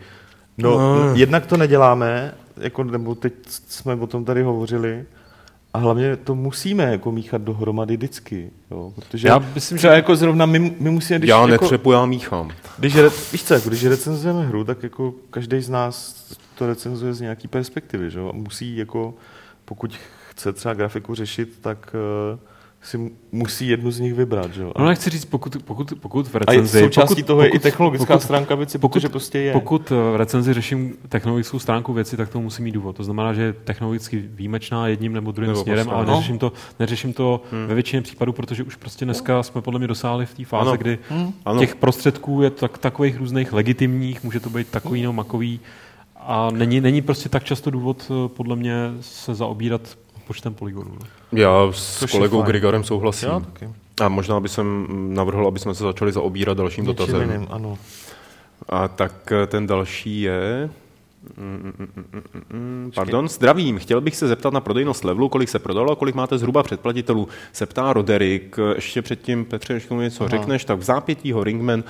[0.57, 1.15] No, No.
[1.15, 5.03] jednak to neděláme, jako, nebo teď jsme o tom tady hovořili,
[5.73, 10.45] a hlavně to musíme jako míchat dohromady vždycky, jo, protože Já myslím, že- jako zrovna
[10.45, 12.49] my, my musíme, když, Já jako, netřepu, já míchám.
[12.77, 16.15] když, re, víš co, jako, když recenzujeme hru, tak jako každý z nás
[16.61, 18.19] to recenzuje z nějaký perspektivy, že?
[18.19, 19.13] a musí jako,
[19.65, 19.97] pokud
[20.29, 21.95] chce třeba grafiku řešit, tak
[22.33, 22.39] uh,
[22.81, 24.61] si musí jednu z nich vybrat, že?
[24.61, 24.71] jo.
[24.79, 26.79] No nechci říct, pokud, pokud, pokud v A je recenzi...
[26.79, 29.53] součástí pokud, toho je i pokud- technologická pokud- stránka věci, pokud- protože prostě je.
[29.53, 32.95] Pokud v recenzi řeším technologickou stránku věci, tak to musí mít důvod.
[32.95, 36.15] To znamená, že je technologicky výjimečná jedním nebo druhým Nebo směrem, ale poslal.
[36.15, 40.25] neřeším to, neřeším to ve většině případů, protože už prostě dneska jsme podle mě dosáhli
[40.25, 40.77] v té fázi, Ano.
[40.77, 40.99] kdy
[41.45, 41.59] Ano.
[41.59, 45.59] těch prostředků je tak, takových různých legitimních, může to být takový nebo makový
[46.27, 49.81] a není, není prostě tak často důvod eh, podle mě se zaobírat
[50.27, 50.91] počtem polygonů.
[50.99, 51.07] No.
[51.39, 52.41] Já s Což kolegou.
[52.41, 53.29] Grigorem souhlasím.
[53.29, 53.69] Jo, taky.
[54.01, 57.31] A možná by jsem navrhl, aby jsme se začali zaobírat dalším Něčím dotazem.
[57.31, 57.77] jiným, ano.
[58.69, 60.69] A tak eh, ten další je...
[61.37, 63.77] Mm, mm, mm, mm, mm, mm, Pardon, zdravím.
[63.77, 67.27] Chtěl bych se zeptat na prodejnost levelu, kolik se prodalo a kolik máte zhruba předplatitelů.
[67.53, 68.57] Se ptá Roderick.
[68.75, 70.29] Ještě předtím, Petře, než tomu něco Aha.
[70.29, 71.83] řekneš, tak v zápětí ho Ringman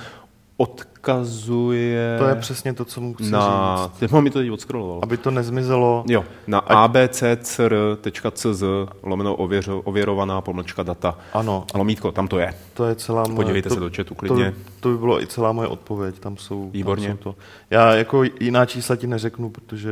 [0.62, 3.76] odkazuje To je přesně to, co mu chci na...
[3.86, 3.98] říct.
[3.98, 5.00] Teď mám mi to teď odskroloval.
[5.02, 8.62] Aby to nezmizelo, Jo, na abccr.cz
[9.02, 11.18] lomeno ověřo, ověrovaná pomlčka data.
[11.32, 12.54] ano, Lomítko, tam to je.
[12.74, 13.36] to je celá moje...
[13.36, 14.54] Podívejte to, se do chatu to, klidně.
[14.80, 17.08] to by bylo i celá moje odpověď, tam jsou, Výborně.
[17.08, 17.34] Tam jsou to.
[17.70, 19.90] Já jako jiná čísla ti neřeknu, protože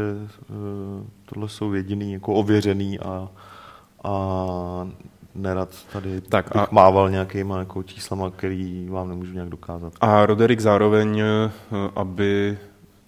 [0.51, 0.57] uh,
[1.25, 3.29] tohle jsou jediný jako ověřený a,
[4.05, 4.89] a
[5.35, 9.93] nerad tady Tak a- mával nějakýma jako číslama, který vám nemůžu nějak dokázat.
[10.01, 11.51] A Roderick zároveň, eh,
[11.97, 12.59] aby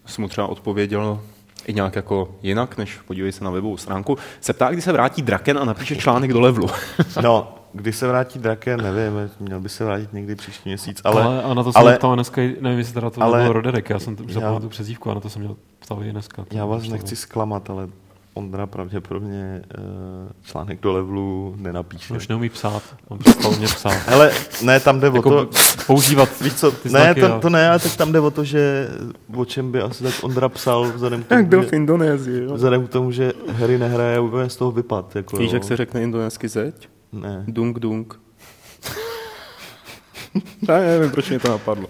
[0.06, 1.20] jsem mu třeba odpověděl
[1.66, 5.22] i nějak jako jinak, než podívej se na webovou stránku, se ptá, kdy se vrátí
[5.22, 6.68] Draken a napíše článek do levelu.
[7.22, 11.42] No, když se vrátí Draken, nevím, měl by se vrátit někdy příští měsíc, ale, ale,
[11.42, 13.90] a na to jsem ale- ptal dneska, nevím, jestli teda to ale- ale, byl Roderick,
[13.90, 16.44] já jsem zapomněl tu přezdívku, a na to jsem měl ptal i dneska.
[16.52, 17.88] já vás nechci zklamat, ale
[18.35, 19.85] Ondra pravděpodobně uh,
[20.42, 22.14] článek do levelu nenapíše.
[22.14, 23.92] Už neumí psát, on přestal mě psát.
[24.07, 25.51] Hele, ne, tam jde o Jako to,
[25.87, 28.31] používat Víš co, ty ne, znaky to, a- to ne, ale tak tam jde o
[28.31, 28.88] to, že
[29.37, 32.42] o čem by asi tak Ondra psal, vzhledem k tomu, Jak byl že, v Indonésii,
[32.45, 32.55] jo.
[32.55, 35.16] vzhledem k tomu, že Harry nehraje úplně z toho vypad.
[35.16, 35.55] Jako, Víš, jo.
[35.57, 36.88] jak se řekne indonésky zeď?
[37.12, 37.45] Ne.
[37.49, 38.21] Dung dung.
[40.68, 41.87] Já nevím, proč mě to napadlo.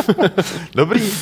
[0.74, 1.12] Dobrý.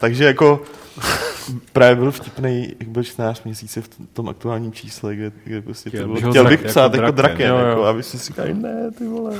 [0.00, 0.62] Takže jako
[1.72, 5.96] právě byl vtipný, jak byl 14 měsíce v tom aktuálním čísle, kde, kde prostě to
[5.96, 7.14] Chtěl bylo, bych- chtěl bych jako psát jako draken.
[7.16, 7.66] draken, Jo, jo.
[7.66, 9.36] jako, a vy si říkají, ne, ty vole.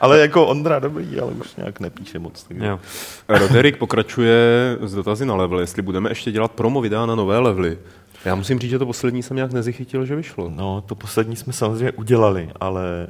[0.00, 2.42] Ale jako Ondra dobrý, ale už nějak nepíše moc.
[2.42, 2.64] Takže.
[2.66, 2.80] Jo.
[3.28, 4.36] Roderick pokračuje
[4.80, 7.78] s dotazy na level, jestli budeme ještě dělat promo videa na nové levely.
[8.24, 10.52] Já musím říct, že to poslední jsem nějak nezachytil, že vyšlo.
[10.56, 13.06] No, to poslední jsme samozřejmě udělali, ale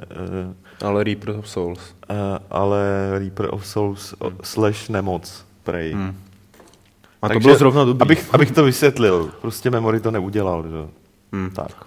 [0.81, 1.79] uh, Ale Reaper of Souls.
[2.09, 2.15] Uh,
[2.51, 2.79] ale
[3.19, 4.37] Reaper of Souls hmm.
[4.43, 5.93] slash nemoc, prej.
[5.93, 6.15] Hmm.
[7.21, 8.01] A to bylo zrovna dobrý.
[8.01, 10.91] Abych, abych to vysvětlil, prostě Memory to neudělal, že?
[11.33, 11.49] Hmm.
[11.49, 11.85] Tak.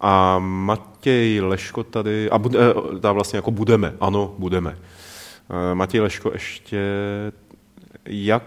[0.00, 4.78] A Matěj Leško tady, a bude, eh, ta vlastně jako budeme, ano, budeme.
[5.50, 6.80] Eh, Matěj Leško ještě,
[8.04, 8.42] jak,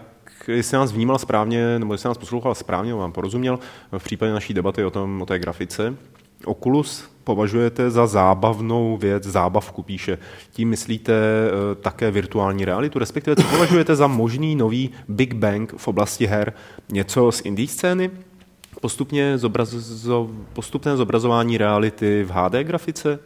[0.48, 3.58] jestli nás vnímal správně, nebo jestli nás poslouchal správně, vám porozuměl,
[3.98, 5.94] v případě naší debaty o, tom, o té grafice,
[6.44, 10.18] Oculus považujete za zábavnou věc, zábavku píše.
[10.52, 15.88] Tím myslíte eh, také virtuální realitu, respektive co považujete za možný nový Big Bang v
[15.88, 16.52] oblasti her?
[16.88, 18.10] Něco z indie scény?
[18.80, 23.18] Postupně zobrazo, postupné zobrazování reality v HD grafice?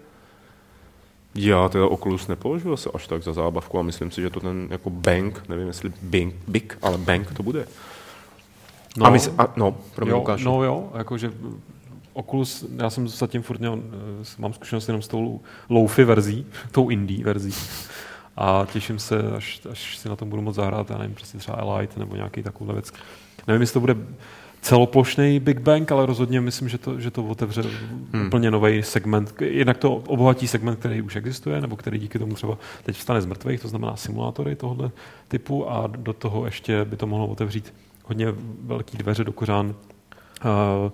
[1.35, 4.69] Já teda Oculus nepovažuji asi až tak za zábavku a myslím si, že to ten
[4.71, 7.67] jako Bang, nevím jestli Bing, Big, ale Bang to bude.
[8.97, 10.45] No, a my, a, no, pro mě jo, Lukáš.
[10.45, 11.33] no jo, jakože
[12.15, 16.89] Oculus, já jsem zatím furt měl, eh, mám zkušenost jenom s tou loufy verzí, tou
[16.89, 17.55] indie verzí.
[18.37, 21.59] A těším se, až, až si na tom budu moc zahrát, já nevím, prostě třeba
[21.59, 22.93] Elite nebo nějaký takový věc.
[23.47, 23.97] Nevím, jestli to bude
[24.65, 27.63] celoplošný Big Bang, ale rozhodně myslím, že to, že to otevře
[28.13, 28.27] hmm.
[28.27, 29.35] úplně nový segment.
[29.41, 33.27] Jednak to obohatí segment, který už existuje, nebo který díky tomu třeba teď vstane z
[33.27, 34.93] mrtvých, to znamená simulátory tohoto
[35.29, 37.75] typu a do toho ještě by to mohlo otevřít
[38.05, 38.27] hodně
[38.63, 40.93] velký dveře do kořán uh,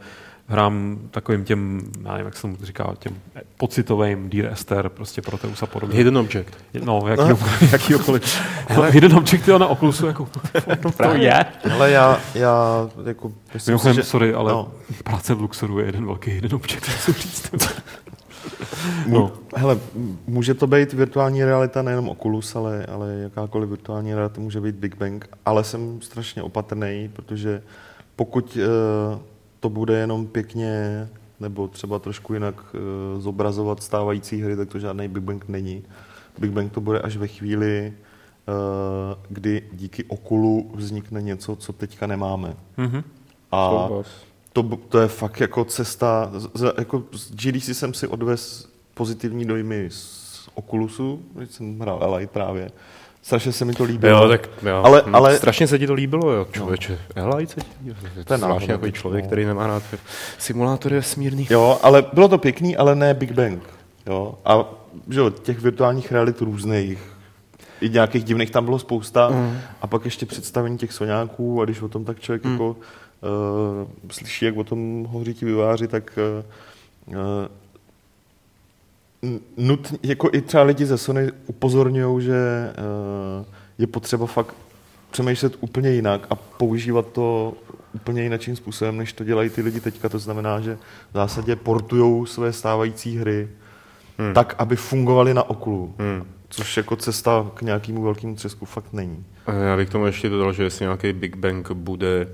[0.51, 3.17] hrám takovým těm, já nevím, jak se tomu říká, těm
[3.57, 5.97] pocitovým Dear Esther, prostě Proteus a podobně.
[5.97, 6.49] Hidden Object.
[6.85, 7.73] No, jakýkoliv.
[7.73, 8.41] jakýkoliv.
[8.69, 10.29] Hele, Hidden Object jo, na Oculusu, jako,
[11.03, 11.45] to je.
[11.73, 13.33] Ale já, já jako...
[13.55, 14.69] myslím Mimochodem, si, sorry, ale no.
[14.91, 14.97] no.
[15.05, 17.51] práce v Luxoru je jeden velký Hidden Object, musím říct.
[19.07, 19.33] No.
[19.57, 19.79] Hele,
[20.27, 24.97] může to být virtuální realita, nejenom Oculus, ale, ale jakákoliv virtuální realita může být Big
[24.97, 27.63] Bang, ale jsem strašně opatrný, protože
[28.17, 29.21] pokud uh,
[29.61, 31.09] to bude jenom pěkně
[31.41, 35.85] nebo třeba trošku jinak uh, zobrazovat stávající hry, tak to žádný Big Bang není.
[36.39, 37.93] Big Bang to bude až ve chvíli,
[38.49, 38.55] uh,
[39.29, 42.57] kdy díky Okulu vznikne něco, co teďka nemáme.
[42.77, 43.05] Mhm.
[43.53, 43.89] A
[44.53, 49.45] to, to je fakt jako cesta, z, z, jako z GDC jsem si odvez pozitivní
[49.45, 52.71] dojmy z Oculusu, když jsem hrál Elite právě.
[53.23, 54.23] Strašně se mi to líbilo.
[54.23, 54.83] Jo, tak jo.
[54.85, 56.99] Ale- Hm, ale- Strašně se ti to líbilo, jo, člověče.
[57.17, 57.23] No.
[57.23, 58.25] Elite se ti.
[58.25, 59.29] To je zvláštní jako člověk, no.
[59.29, 59.83] který nemá rád
[60.39, 61.47] simulátory vesmírný.
[61.51, 63.63] Jo, ale bylo to pěkný, ale ne Big Bang.
[64.07, 64.35] Jo?
[64.45, 64.65] A
[65.09, 66.99] že jo, těch virtuálních realit různých,
[67.81, 69.29] i nějakých divných tam bylo spousta.
[69.29, 69.59] Mm.
[69.83, 72.53] A pak ještě představení těch soňáků a když o tom tak člověk mm.
[72.53, 72.77] jako uh,
[74.11, 76.19] slyší, jak o tom hovoří ti vyváři, tak
[77.09, 77.17] uh,
[79.21, 82.71] uh, nut, jako i třeba lidi ze Sony upozorňují, že
[83.39, 83.47] uh,
[83.79, 84.55] je potřeba fakt
[85.11, 87.55] přemýšlet úplně jinak a používat to
[87.93, 90.09] úplně jinakým způsobem, než to dělají ty lidi teďka.
[90.09, 90.75] To znamená, že
[91.11, 93.49] v zásadě portují své stávající hry
[94.19, 94.35] hmm.
[94.35, 95.95] tak, aby fungovaly na okulu.
[95.99, 96.25] Hmm.
[96.49, 99.25] Což jako cesta k nějakému velkému třesku fakt není.
[99.47, 102.29] A Já bych k tomu ještě dodal, že jestli nějaký Big Bang bude,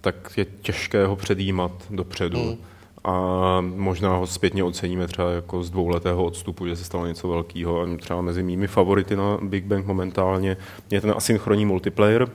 [0.00, 2.44] tak je těžké ho předjímat dopředu.
[2.44, 2.56] Mm.
[3.04, 7.80] A možná ho zpětně oceníme třeba jako z dvouletého odstupu, že se stalo něco velkého.
[7.80, 10.56] A třeba mezi mými favority na Big Bang momentálně
[10.90, 12.28] je ten asynchronní multiplayer.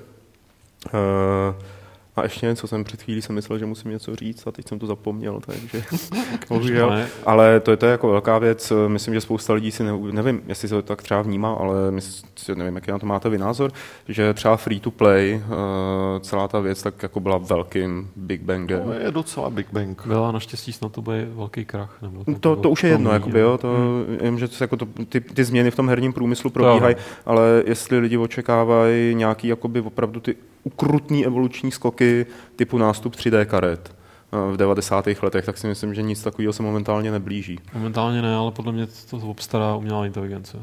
[2.18, 4.80] A ještě něco jsem před chvílí jsem myslel, že musím něco říct a teď jsem
[4.80, 5.84] to zapomněl, takže
[6.50, 7.00] bohužel.
[7.26, 8.74] Ale to je, to je jako velká věc.
[8.88, 12.58] Myslím, že spousta lidí si ne, nevím, jestli se to tak třeba vnímá, ale myslím,
[12.58, 13.72] nevím, jaký na to máte vy názor,
[14.08, 18.82] že třeba free to play, uh, celá ta věc tak jako byla velkým Big Bangem.
[18.84, 20.02] To je docela Big Bang.
[20.06, 21.98] Byla naštěstí snad to bude velký krach.
[22.02, 24.26] Nebo to, to, to už je jedno, jakoby, jo, to, hmm.
[24.26, 28.00] jim, že to, jako to, ty, ty, změny v tom herním průmyslu probíhají, ale jestli
[28.00, 30.36] lidi očekávají nějaký jakoby opravdu ty
[30.68, 32.26] ukrutný evoluční skoky
[32.56, 33.96] typu nástup 3D karet
[34.34, 35.08] eh, v 90.
[35.22, 37.60] letech, tak si myslím, že nic takového se momentálně neblíží.
[37.74, 40.58] Momentálně ne, ale podle mě to obstará umělá inteligence.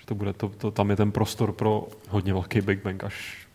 [0.00, 3.46] Že to bude, to, to, tam je ten prostor pro hodně velký Big Bang, až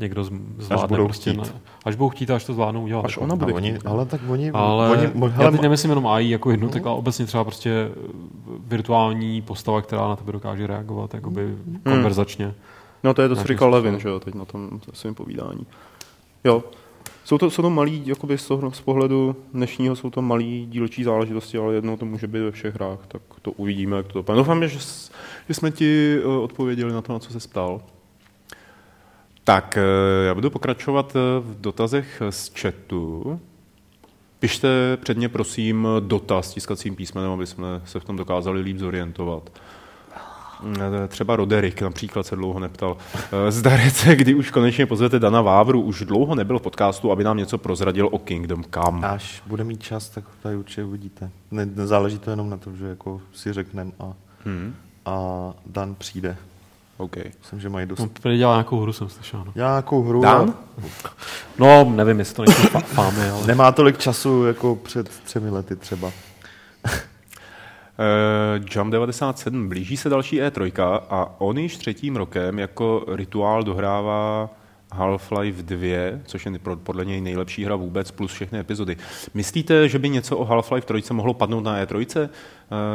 [0.00, 1.38] někdo zvládne až budou prostě chtít.
[1.38, 1.44] Na,
[1.84, 3.04] až budou chtít, až to zvládnou udělat.
[3.04, 3.86] Až ona bude oni, chtít.
[3.86, 4.50] ale tak oni...
[4.50, 7.88] Ale oni, já hele, teď nemyslím jenom AI jako jednotek, ale obecně třeba prostě
[8.66, 12.54] virtuální postava, která na tebe dokáže reagovat jakoby konverzačně.
[13.04, 13.70] No to je to, co říkal.
[13.70, 15.66] Levin, že jo, teď na tom svém povídání.
[16.44, 16.64] Jo,
[17.24, 21.04] jsou to, jsou to malý, jakoby z, toho, z pohledu dnešního jsou to malý dílčí
[21.04, 24.40] záležitosti, ale jednou to může být ve všech hrách, tak to uvidíme, jak to dopadne.
[24.40, 24.78] Doufám, že,
[25.48, 27.80] že jsme ti eh, odpověděli na to, na co se ptal.
[29.44, 33.40] Tak, eh, já budu pokračovat eh, v dotazech z chatu.
[34.38, 39.50] Pište předně, prosím, dotaz tiskacím písmenem, aby jsme se v tom dokázali líp zorientovat.
[41.04, 42.96] Eh, Třeba Roderick například se dlouho neptal.
[43.48, 47.36] Eh, Zdarece, kdy už konečně pozvete Dana Vávru, už dlouho nebyl v podcastu, aby nám
[47.36, 49.08] něco prozradil o Kingdom Come.
[49.08, 51.30] Až bude mít čas, tak tady určitě uvidíte.
[51.50, 54.12] Ne, nezáleží to jenom na tom, že jako si řekneme a,
[54.44, 54.74] Hmm.
[55.06, 55.18] a
[55.66, 56.36] Dan přijde.
[56.96, 57.16] OK.
[57.38, 57.98] Myslím, že mají dost.
[57.98, 59.42] No, prý dělá nějakou hru, jsem slyšel.
[59.46, 60.20] No, Nějakou hru.
[60.20, 60.54] Dan?
[61.58, 63.46] no nevím, jestli to nejsou fámy, ale...
[63.46, 66.10] Nemá tolik času jako před třemi lety třeba.
[68.00, 70.72] Uh, Jump 97, blíží se další E3
[71.10, 74.50] a on již třetím rokem jako rituál dohrává
[74.92, 78.96] Half-Life 2, což je podle něj nejlepší hra vůbec, plus všechny epizody.
[79.34, 82.22] Myslíte, že by něco o Half-Life 3 mohlo padnout na E3?
[82.22, 82.28] Uh,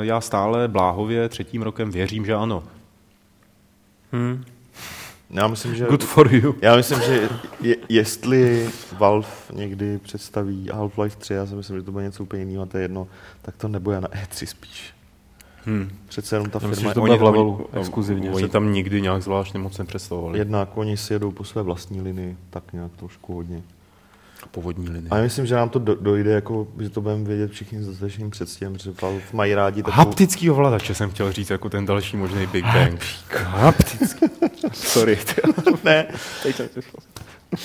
[0.01, 2.63] já stále bláhově třetím rokem věřím, že ano.
[4.11, 4.43] Hmm.
[5.29, 5.85] Já myslím, že...
[5.85, 6.55] Good for you.
[6.61, 7.29] Já myslím, že
[7.61, 12.43] je, jestli Valve někdy představí Half-Life 3, já si myslím, že to bude něco úplně
[12.43, 13.07] jiného, a to je jedno,
[13.41, 14.93] tak to nebude na E3 spíš.
[15.65, 15.89] Hmm.
[16.07, 18.31] Přece jenom ta Já myslím, firma že to je bude v levelu exkluzivně.
[18.31, 20.39] Oni tam nikdy nějak zvláštně moc nepředstavovali.
[20.39, 23.61] jednak, oni si jedou po své vlastní linii, tak nějak trošku hodně.
[24.51, 25.09] Povodní linie.
[25.11, 27.85] A já myslím, že nám to do, dojde, jako, že to budeme vědět všichni s
[27.85, 29.97] dostatečným předstihem, že Valve mají rádi takovou...
[29.97, 33.05] Haptický ovladače jsem chtěl říct, jako ten další možný Big Bang.
[33.43, 34.25] Haptický.
[34.73, 35.19] Sorry.
[35.84, 36.08] ne,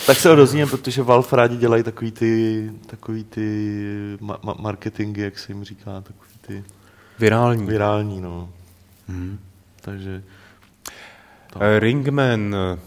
[0.06, 3.78] tak se ho dozvíme, protože Valve rádi dělají takový ty, takový ty
[4.20, 6.64] ma- ma- marketingy, jak se jim říká, takový ty
[7.18, 7.66] Virální.
[7.66, 8.48] virální, no.
[9.08, 9.38] Hmm.
[9.80, 10.22] Takže
[11.60, 12.78] Eh, Ringman eh,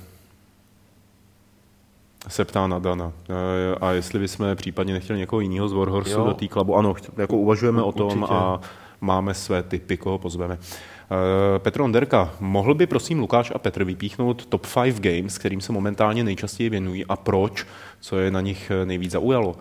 [2.27, 3.11] se ptá na Dana.
[3.29, 6.25] Eh, A jestli bychom případně nechtěli někoho jiného z Warhorsu Jo.
[6.25, 6.75] do té klubu.
[6.75, 8.25] Ano, jako uvažujeme o tom Určitě.
[8.33, 8.59] a
[9.01, 10.57] máme své typy, koho pozveme.
[11.03, 15.71] Eh, Petr Onderka, mohl by prosím Lukáš a Petr vypíchnout top 5 games, kterým se
[15.71, 17.65] momentálně nejčastěji věnují a proč,
[17.99, 19.55] co je na nich eh, nejvíc zaujalo?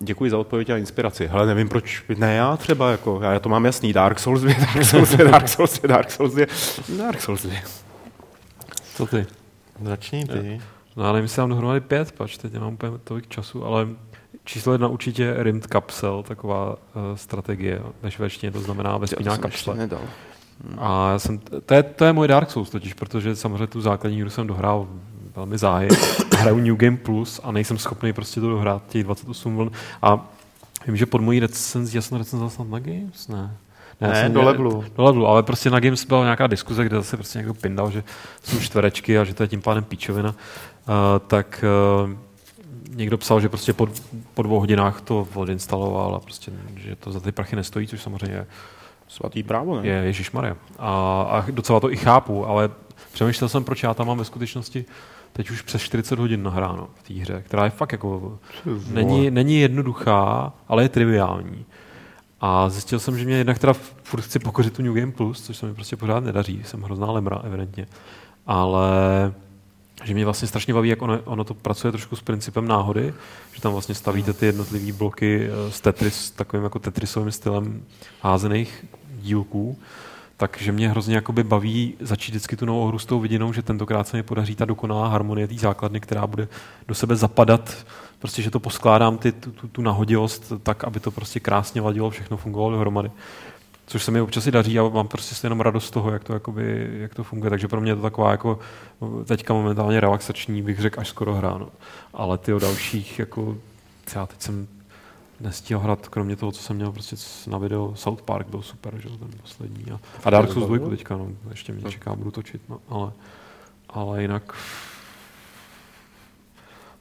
[0.00, 1.26] Děkuji za odpověď a inspiraci.
[1.26, 4.84] Hele, nevím, proč ne já třeba, jako, já to mám jasný, Dark Souls 2, Dark
[4.84, 6.46] Souls 2, Dark Souls 2, Dark Souls 2,
[6.98, 7.54] Dark Souls 2.
[8.94, 9.26] Co ty?
[9.82, 10.60] začni ty.
[10.96, 13.88] No já nevím, jestli mám dohromady pět, pač teď nemám úplně tolik času, ale
[14.44, 16.76] číslo jedna určitě Rimmed Capsule, taková uh,
[17.14, 19.76] strategie ve švédštině, to znamená vesmírná kapsle.
[19.76, 20.00] nedal.
[20.78, 24.20] A já jsem, to je, to je můj Dark Souls totiž, protože samozřejmě tu základní
[24.20, 24.88] hru jsem dohrál
[25.36, 25.88] velmi záhy.
[26.36, 29.70] Hraju New Game Plus a nejsem schopný prostě to dohrát těch 28 vln.
[30.02, 30.32] A
[30.86, 33.56] vím, že pod mojí recenzí, já jsem recenzoval snad na Games, ne?
[34.00, 34.84] Ne, jsem do levelu.
[34.96, 38.04] Do levelu, ale prostě na Games byla nějaká diskuze, kde zase prostě někdo pindal, že
[38.42, 40.28] jsou čtverečky a že to je tím pádem píčovina.
[40.28, 40.94] Uh,
[41.26, 41.64] tak
[42.04, 42.10] uh,
[42.96, 43.88] někdo psal, že prostě po,
[44.34, 48.36] po dvou hodinách to odinstaloval a prostě, že to za ty prachy nestojí, což samozřejmě
[48.36, 48.46] je
[49.14, 49.86] Svatý právo, ne?
[49.86, 50.56] je Ježíšmarja.
[50.78, 52.70] A, a docela to i chápu, ale
[53.12, 54.84] přemýšlel jsem, proč já tam mám ve skutečnosti
[55.36, 58.38] teď už přes 40 hodin nahráno v té hře, která je fakt jako,
[58.90, 61.64] není, není jednoduchá, ale je triviální.
[62.40, 63.72] A zjistil jsem, že mě jednak teda
[64.02, 67.10] furt chci pokořit tu New Game Plus, což se mi prostě pořád nedaří, jsem hrozná
[67.10, 67.86] lemra, evidentně.
[68.46, 68.88] Ale
[70.04, 73.14] že mě vlastně strašně baví, jak ono, ono to pracuje trošku s principem náhody,
[73.54, 77.84] že tam vlastně stavíte ty jednotlivé bloky eh, s Tetris, takovým jako Tetrisovým stylem
[78.20, 78.84] házených
[79.24, 79.78] dílků,
[80.36, 84.08] takže mě hrozně jakoby baví začít vždycky tu novou hru s tou vidinou, že tentokrát
[84.08, 86.48] se mi podaří ta dokonalá harmonie té základny, která bude
[86.88, 87.86] do sebe zapadat
[88.18, 92.10] prostě, že to poskládám ty, tu, tu, tu nahodilost tak, aby to prostě krásně ladilo,
[92.10, 93.10] všechno fungovalo dohromady.
[93.86, 96.32] Což se mi občas i daří a mám prostě jenom radost z toho, jak to,
[96.32, 97.50] jakoby, jak to funguje.
[97.50, 98.58] Takže pro mě je to taková jako
[99.24, 101.58] teďka momentálně relaxační, bych řekl, až skoro hra.
[101.58, 101.68] No.
[102.14, 103.56] Ale ty o dalších, jako
[104.14, 104.66] já teď jsem
[105.40, 107.16] nestihl hrát, kromě toho, co jsem měl prostě
[107.46, 109.84] na video, South Park byl super, že ten poslední.
[109.92, 113.12] A, a Dark Souls 2 teďka, no, ještě mě čeká, budu točit, no, ale,
[113.88, 114.56] ale jinak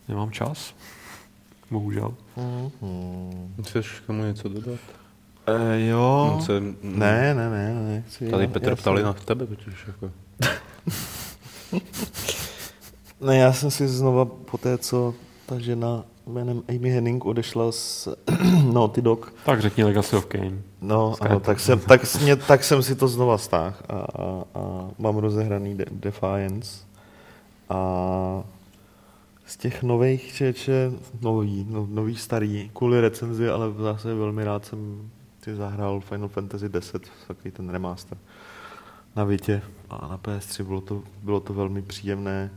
[0.07, 0.73] nemám čas.
[1.71, 2.13] Bohužel.
[2.38, 3.63] Mm-hmm.
[3.63, 4.79] Chceš k tomu něco dodat?
[5.47, 6.39] E, jo.
[6.45, 8.03] Se, ne, ne, ne, ne.
[8.07, 10.11] Chci, tady Petr ptali na tebe, totiž jako.
[13.21, 15.13] ne, já jsem si znova po té, co
[15.45, 18.07] ta žena jménem Amy Henning odešla z
[18.74, 19.34] Naughty Dog.
[19.45, 20.57] Tak řekni Legacy of Kane.
[20.82, 24.89] No, ano, tak, jsem, tak, mě, tak jsem si to znova stáhl a, a, a
[24.99, 26.86] mám rozehraný De- Defiance.
[27.69, 28.43] A
[29.45, 35.09] z těch nových čeče, nový, no, nový starý, kvůli recenzi, ale zase velmi rád jsem
[35.43, 38.17] si zahrál Final Fantasy 10, takový ten remaster
[39.15, 42.51] na Vitě a na PS3 bylo to, bylo to velmi příjemné.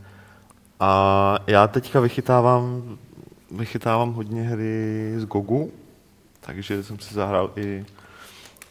[0.81, 2.99] A já teďka vychytávám,
[3.51, 5.73] vychytávám hodně hry z Gogu,
[6.41, 7.85] takže jsem si zahrál i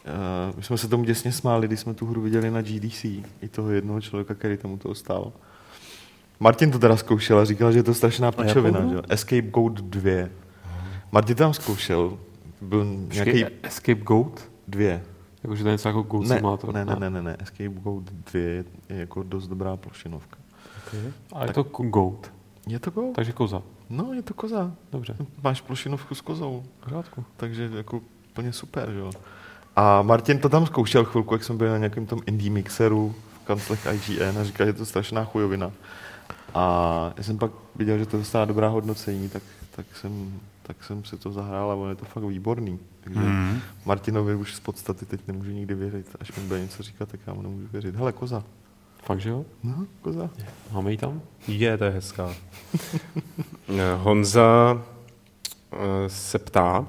[0.06, 3.48] Uh, my jsme se tomu děsně smáli, když jsme tu hru viděli na GDC, i
[3.50, 5.32] toho jednoho člověka, který tomu to stál.
[6.40, 8.98] Martin to teda zkoušel a říkal, že je to strašná pičovina, že?
[9.08, 10.28] Escape Goat 2.
[11.12, 12.18] Martin tam zkoušel,
[12.60, 13.44] byl nějaký...
[13.62, 14.50] Escape Goat?
[14.68, 15.00] 2.
[15.42, 16.74] Jakože to je něco jako Goat ne, Simulator.
[16.74, 20.36] Ne, ne, ne, ne, ne, Escape Goat 2 je, je jako dost dobrá plošinovka.
[20.86, 21.12] Okay.
[21.32, 22.32] A je tak, to Goat?
[22.66, 23.14] Je to Goat.
[23.14, 23.62] Takže koza.
[23.90, 24.72] No, je to koza.
[24.92, 25.16] Dobře.
[25.42, 26.64] Máš plošinovku s kozou.
[26.86, 27.24] V řádku.
[27.36, 29.12] Takže jako úplně super, jo.
[29.76, 33.46] A Martin to tam zkoušel chvilku, jak jsme byli na nějakém tom indie mixeru v
[33.46, 35.72] kanclech IGN a říkal, že je to strašná chujovina.
[36.54, 39.42] A já jsem pak viděl, že to dostává dobrá hodnocení, tak,
[39.76, 42.78] tak, jsem, tak jsem si to zahrál a on je to fakt výborný.
[43.00, 43.60] Takže mm.
[43.84, 46.16] Martinovi už z podstaty teď nemůžu nikdy věřit.
[46.20, 47.94] Až mi bude něco říkat, tak já mu nemůžu věřit.
[47.94, 48.44] Hele, koza.
[49.06, 49.44] Fakt, že jo?
[49.64, 50.30] No, koza.
[50.72, 51.22] Máme ji tam?
[51.48, 52.34] Je, to je hezká.
[53.96, 54.82] Honza
[55.72, 56.86] eh, se ptá,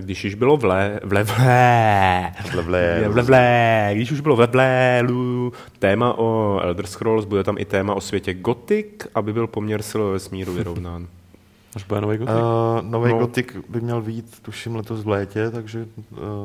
[0.00, 5.52] když už bylo vle, vle, vle, vle, vle, vle, vle, když už bylo ve vlélu
[5.78, 10.00] téma o Elder Scrolls, bude tam i téma o světě Gothic, aby byl poměr sil
[10.04, 11.06] ve vesmíru vyrovnán.
[11.76, 12.36] Až bude nový Gothic?
[12.36, 13.18] Uh, nový no.
[13.18, 15.86] Gothic by měl být, tuším, letos v létě, takže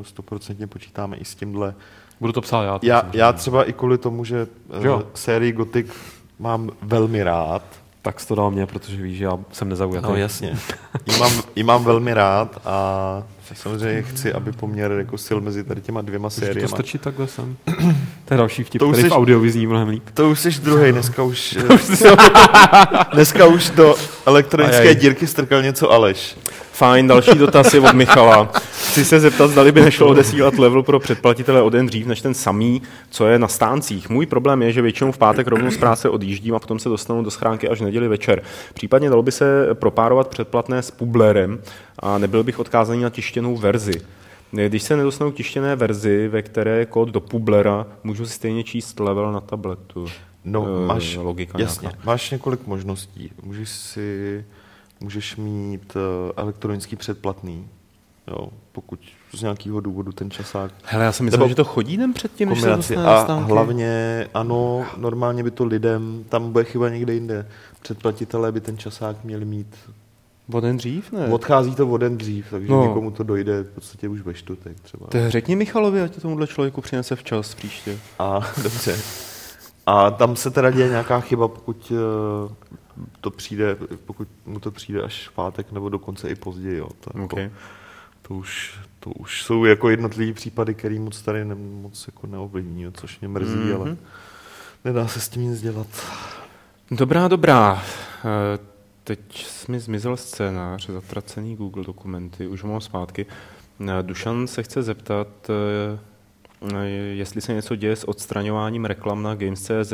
[0.02, 1.76] stoprocentně uh, počítáme i s tímhle.
[2.20, 2.80] Budu to psát já.
[2.82, 4.48] Já, já třeba i kvůli tomu, že
[4.86, 5.88] uh, sérii Gothic
[6.40, 7.64] mám velmi rád,
[8.02, 10.08] tak to dal mě, protože víš, že já jsem nezaujatý.
[10.10, 10.58] No jasně.
[11.06, 15.82] Jí mám, jí mám velmi rád a samozřejmě chci, aby poměr jako sil mezi tady
[15.82, 16.62] těma dvěma sériemi.
[16.62, 17.58] to stačí takhle sem.
[18.26, 20.04] To je další vtip, to který v audio vyzní mnohem líp.
[20.14, 21.58] To už jsi druhý, dneska už...
[23.14, 23.96] dneska už do
[24.26, 24.96] elektronické Ajaj.
[24.96, 26.36] dírky strkal něco Aleš.
[26.80, 28.52] Fajn, další dotaz je od Michala.
[28.72, 32.34] Chci se zeptat, zda by nešlo odesílat level pro předplatitele o den dřív než ten
[32.34, 34.10] samý, co je na stáncích.
[34.10, 37.24] Můj problém je, že většinou v pátek rovnou z práce odjíždím a potom se dostanu
[37.24, 38.42] do schránky až v neděli večer.
[38.74, 41.62] Případně dalo by se propárovat předplatné s publerem
[42.00, 44.02] a nebyl bych odkázaný na tištěnou verzi.
[44.52, 48.64] Když se nedostanu k tištěné verzi, ve které je kód do Publera, můžu si stejně
[48.64, 50.06] číst level na tabletu.
[50.46, 52.00] No, e, máš, logika jasně, nějaká.
[52.04, 53.32] máš několik možností.
[53.44, 54.46] Můžeš si
[55.00, 56.02] můžeš mít uh,
[56.36, 57.68] elektronický předplatný,
[58.28, 59.00] jo, pokud
[59.34, 60.72] z nějakého důvodu ten časák...
[60.84, 63.52] Hele, já jsem myslel, že to chodí den předtím, než se dostane A stánky.
[63.52, 67.48] hlavně, ano, normálně by to lidem, tam bude chyba někde jinde.
[67.82, 69.76] Předplatitelé by ten časák měli mít
[70.54, 71.28] O den dřív, ne?
[71.28, 72.88] Odchází to o den dřív, takže no.
[72.88, 75.08] někomu to dojde v podstatě už ve čtvrtek třeba.
[75.08, 77.98] To řekni Michalovi, ať to tomuhle člověku přinese včas příště.
[78.20, 79.00] A dobře.
[79.90, 82.52] A tam se teda děje nějaká chyba, pokud uh,
[83.22, 86.78] to přijde, pokud mu to přijde až v pátek nebo dokonce i později.
[86.78, 86.90] Jo.
[87.00, 87.52] To, jako, okay.
[88.22, 92.82] to, už, to už jsou jako jednotlivé případy, které moc tady ne, moc jako neovlivní,
[92.82, 93.82] jo, což mě mrzí, mm-hmm.
[93.82, 93.98] ale
[94.86, 95.88] nedá se s tím nic dělat.
[96.92, 97.84] Dobrá, dobrá.
[98.26, 98.60] Eh,
[99.04, 103.26] teď mi zmizel scénář, zatracený Google dokumenty, už ho mám zpátky.
[103.82, 106.00] Eh, Dušan se chce zeptat, eh,
[107.12, 109.94] jestli se něco děje s odstraňováním reklam na Games.cz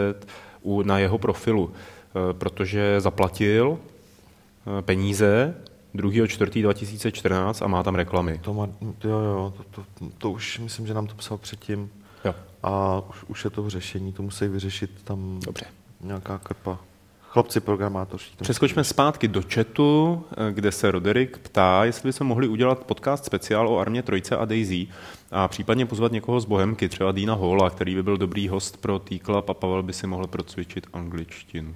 [0.84, 1.72] na jeho profilu.
[2.16, 5.55] Eh, protože zaplatil eh, peníze
[5.95, 8.39] 2.4.2014 a má tam reklamy.
[8.43, 8.70] To má,
[9.03, 11.89] jo, jo, to, to, to už myslím, že nám to psal předtím.
[12.26, 12.36] Jo.
[12.63, 15.66] A už, už je to v řešení, to musí vyřešit tam Dobře.
[16.01, 16.80] nějaká krpa.
[17.36, 18.26] Chlapci programátoři.
[18.42, 23.70] Přeskočme zpátky do chatu, eh, kde se Roderick ptá, jestli bychom mohli udělat podcast speciál
[23.70, 24.88] o armě Trojce a Daisy
[25.32, 29.00] a případně pozvat někoho z Bohemky, třeba Dina Hola, který by byl dobrý host pro
[29.00, 31.76] T-Club a Pavel by si mohl procvičit angličtinu.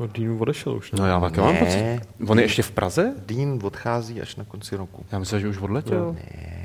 [0.00, 0.98] No, Dean odešel už, ne?
[1.00, 1.58] No já taky mám Ne.
[1.58, 2.00] pocit.
[2.28, 3.14] On je ještě v Praze?
[3.26, 5.06] Dean odchází až na konci roku.
[5.12, 6.16] Já myslím, že už odletěl.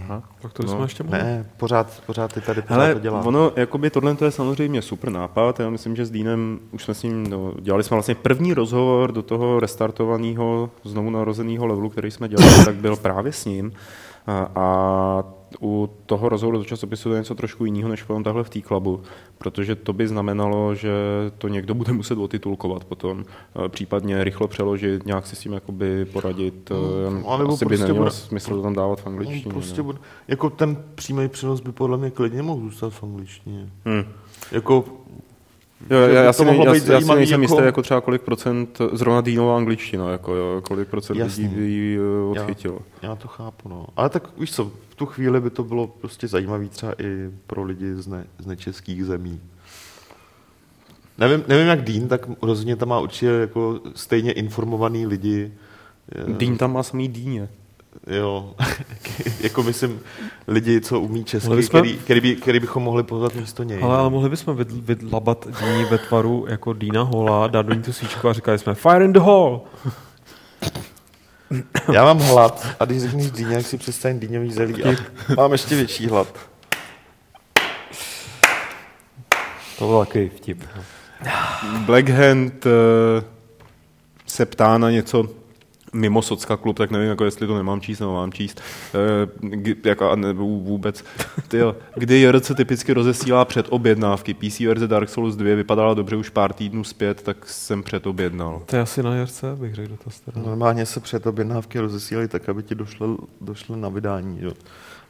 [0.03, 0.23] Aha.
[0.41, 0.69] Tak to No.
[0.69, 1.19] jsme ještě mohli.
[1.19, 3.21] Ne, pořád, pořád ty tady pořád Hele, to dělá.
[3.25, 5.59] ono, jakoby tohle to je samozřejmě super nápad.
[5.59, 9.11] Já myslím, že s Dínem už jsme s ním, no, dělali jsme vlastně první rozhovor
[9.11, 13.71] do toho restartovaného, znovu narozeného levelu, který jsme dělali, tak byl právě s ním.
[14.27, 15.23] A, a
[15.61, 19.01] u toho rozhovoru do časopisu je něco trošku jiného, než potom takhle v té klubu,
[19.37, 20.91] protože to by znamenalo, že
[21.37, 23.25] to někdo bude muset otitulkovat potom,
[23.65, 26.71] eh, případně rychle přeložit, nějak si s tím jakoby poradit.
[26.71, 29.53] Eh, anebo Asi by prostě nemělo bude- smysl to tam dávat v No, angličtině.
[29.53, 29.83] prostě no.
[29.83, 29.97] bude,
[30.27, 33.69] jako ten přímý přenos by podle mě klidně mohl zůstat v angličtině.
[33.85, 34.03] Hmm.
[34.51, 34.85] Jako,
[35.89, 38.79] Jo, já, by já, si, já, já si nejsem jako- jistý, jako třeba kolik procent,
[38.93, 41.43] zrovna Dýnová angličtina, jako jo, kolik procent Jasný.
[41.43, 42.01] lidí by ji eh,
[42.35, 42.79] Já- odchytilo.
[43.01, 43.85] já to chápu, no.
[43.97, 44.71] Ale tak víš co,
[45.01, 49.05] tu chvíli by to bylo prostě zajímavý třeba i pro lidi z, ne, z nečeských
[49.05, 49.39] zemí.
[51.17, 55.51] Nevím, nevím jak Dean, tak rozhodně tam má určitě jako stejně informovaný lidi.
[56.15, 57.49] Eh, Dýn tam má samý Dýně.
[58.07, 58.53] Jo,
[59.41, 59.99] jako myslím
[60.47, 63.83] lidi, co umí česky, bychom- který, který, by, který bychom mohli pozvat místo něj.
[63.83, 67.81] Ale, ale mohli bychom vyd- vydlabat Díní ve tvaru jako Dýna Hola, dát do ní
[67.81, 69.61] tu svíčku a říkali jsme Fire in the hall!
[71.93, 74.95] Já mám hlad a když řekneš dýně, jak si představím dýňový zelí a
[75.37, 76.27] mám ještě větší hlad.
[79.79, 80.63] To byl takový vtip.
[81.85, 82.69] Blackhand eh,
[84.25, 85.40] se ptá na něco
[85.93, 88.61] mimo Socka klub, tak nevím, jako jestli to nemám číst, nebo mám číst.
[88.93, 91.03] Eh, kdy- jako, a ne, vů- vůbec.
[91.47, 94.33] Tyjo, kdy JRC typicky rozesílá předobjednávky.
[94.33, 98.61] PC verze Dark Souls 2 vypadala dobře už pár týdnů zpět, tak jsem předobjednal.
[98.65, 100.41] To je asi na Jarce, bych řekl dotaz teda.
[100.41, 104.37] Normálně se před objednávky rozesílají tak, aby ti došlo, došlo na vydání.
[104.41, 104.51] Jo.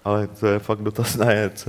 [0.03, 1.67] Ale to je fakt dotaz na JRC.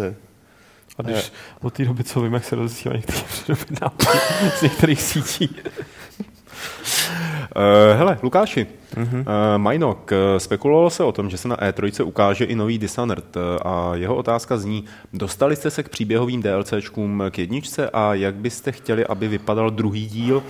[0.98, 1.32] A když
[1.62, 4.06] od té doby, co vím, jak se rozesílají některé předobjednávky
[4.58, 5.56] z některých sítí.
[7.56, 9.24] Uh, hele, Lukáši, mm-hmm.
[9.56, 13.90] Majnok, uh, spekulovalo se o tom, že se na E3 ukáže i nový Dishonored a
[13.94, 19.06] jeho otázka zní, dostali jste se k příběhovým DLCčkům k jedničce a jak byste chtěli,
[19.06, 20.42] aby vypadal druhý díl?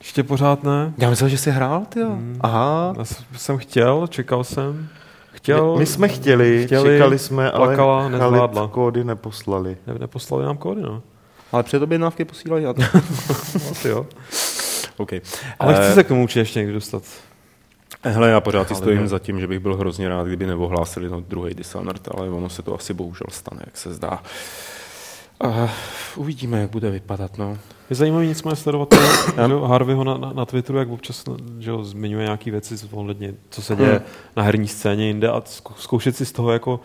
[0.00, 0.92] Ještě pořád ne.
[0.98, 2.38] Já myslel, že jsi hrál, ty mm.
[2.40, 2.94] Aha.
[2.98, 3.04] Já
[3.36, 4.88] jsem chtěl, čekal jsem.
[5.32, 8.60] Chtěl, My, my jsme chtěli, chtěli, čekali jsme, ale plakala, nezvládla.
[8.60, 9.76] Khalid kódy neposlali.
[9.86, 11.02] ne, neposlali nám kódy, no.
[11.52, 12.66] Ale předobjednávky posílají.
[12.66, 12.82] A to...
[13.70, 14.06] Asi jo.
[14.96, 15.20] okay.
[15.58, 17.02] Ale Eh, chci se k tomu určitě ještě někdy dostat.
[18.04, 19.08] Hele, já pořád si Ale stojím ne.
[19.08, 22.62] za tím, že bych byl hrozně rád, kdyby neohlásili no, druhý Dishonored, ale ono se
[22.62, 24.22] to asi bohužel stane, jak se zdá.
[25.44, 25.70] Uh,
[26.16, 27.38] uvidíme, jak bude vypadat.
[27.38, 27.58] No.
[27.90, 28.88] Je zajímavý nicméně sledovat
[29.46, 31.24] že jo, Harveyho na, na, na Twitteru, jak občas
[31.58, 34.00] že jo, zmiňuje nějaké věci z- ohledně, co se děje Hmm.
[34.36, 35.42] na herní scéně jinde a
[35.76, 36.80] zkoušet si z toho jako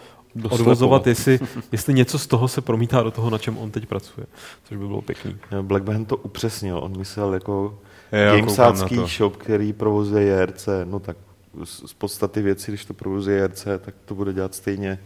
[0.50, 1.40] odvozovat, jestli,
[1.72, 4.28] jestli něco z toho se promítá do toho, na čem on teď pracuje.
[4.64, 5.38] Což by bylo pěkný.
[5.52, 7.80] Jo, Black Band to upřesnil, on myslel jako
[8.12, 11.18] gamesácký shop, který provozuje JRC, no tak
[11.64, 15.00] z, z podstaty věci, když to provozuje JRC, tak to bude dělat stejně.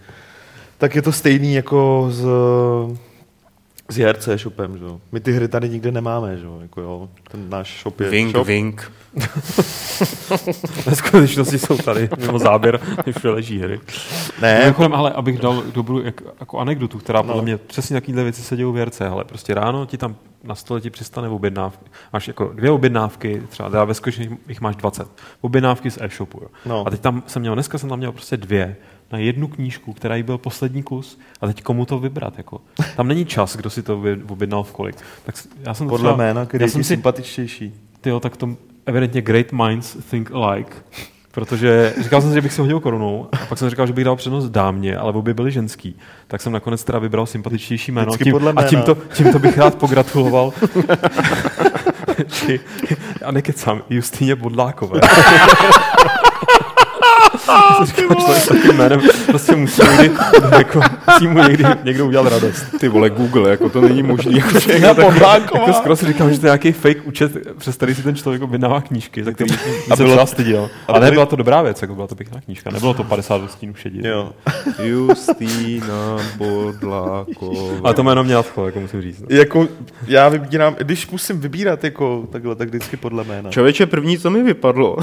[0.77, 2.25] Tak je to stejný jako s,
[3.89, 5.01] s JRC shopem, že jo.
[5.11, 8.31] My ty hry tady nikde nemáme, že jo, jako jo, ten náš shop je Vink,
[8.31, 8.47] shop.
[8.47, 8.91] vink.
[10.85, 13.79] Ve skutečnosti jsou tady mimo záběr, když leží hry.
[14.41, 17.43] Ne, Mimochodem, ale abych dal dobrou jak, jako anekdotu, která podle No.
[17.43, 20.81] mě přesně takovéhle věci se dějí v JRC, ale prostě ráno ti tam na stole
[20.81, 21.85] ti přistane objednávky.
[22.13, 25.07] Máš jako dvě objednávky, třeba teda ve skutečnosti jich máš 20.
[25.41, 26.39] Objednávky z e-shopu.
[26.41, 26.47] Jo.
[26.65, 26.87] No.
[26.87, 28.75] A teď tam jsem měl, dneska jsem tam měl prostě dvě
[29.11, 32.37] na jednu knížku, která jí byl poslední kus a teď komu to vybrat.
[32.37, 32.61] Jako.
[32.95, 34.95] Tam není čas, kdo si to objednal v kolik.
[35.25, 37.73] Tak já jsem podle třeba, jména, který já je jsem si sympatičtější.
[38.01, 40.75] Tyjo, tak to evidentně great minds think alike.
[41.31, 44.05] Protože říkal jsem si, že bych si hodil korunou, a pak jsem říkal, že bych
[44.05, 45.95] dal přednost dámě, ale obě byly ženský.
[46.27, 48.07] Tak jsem nakonec teda vybral sympatičtější jméno.
[48.07, 50.53] Vždycky Tím, podle a tímto, tímto bych rád pogratuloval.
[53.25, 55.01] a nekecám, Justýně Bodlákové.
[57.83, 60.15] Říkal, člověk s takým jménem prostě musí někdy,
[60.57, 60.81] jako,
[61.13, 62.65] musí mu někdy někdo udělat radost.
[62.79, 64.35] Ty vole, Google, jako to není možný.
[64.37, 65.59] Jako, že Na Bodláková.
[65.61, 68.41] Jako skoro si říkám, že to je nějaký fake účet, přes který si ten člověk
[68.41, 70.69] objednává knížky, za který A a se bylo- třeba styděl.
[70.87, 72.69] a nebyla to dobrá věc, jako byla to pěkná knížka.
[72.71, 74.05] Nebylo to 50 stínů šedit.
[74.05, 74.29] Jo.
[74.83, 77.79] Justýna Bodláková.
[77.83, 79.19] Ale to jméno mě nadchlo, jako musím říct.
[79.21, 79.27] No.
[79.29, 79.67] Jako,
[80.07, 83.49] já vybírám, když musím vybírat jako takhle, tak vždycky podle jména.
[83.51, 84.97] Člověče, první, co mi vypadlo.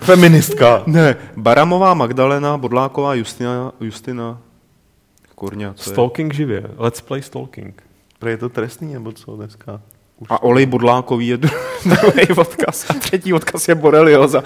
[0.00, 0.82] Feministka.
[0.86, 1.16] ne,
[1.64, 4.38] Baramová Magdalena, Bodláková Justina, Justina
[5.34, 5.94] Kurňa, co je?
[5.94, 6.64] Stalking živě.
[6.78, 7.82] Let's play stalking.
[8.18, 9.80] Pro je to trestný, nebo co dneska?
[10.18, 12.90] Už A Olej Bodlákový je dru- druhý odkaz.
[12.90, 14.42] A třetí odkaz je Borelioza.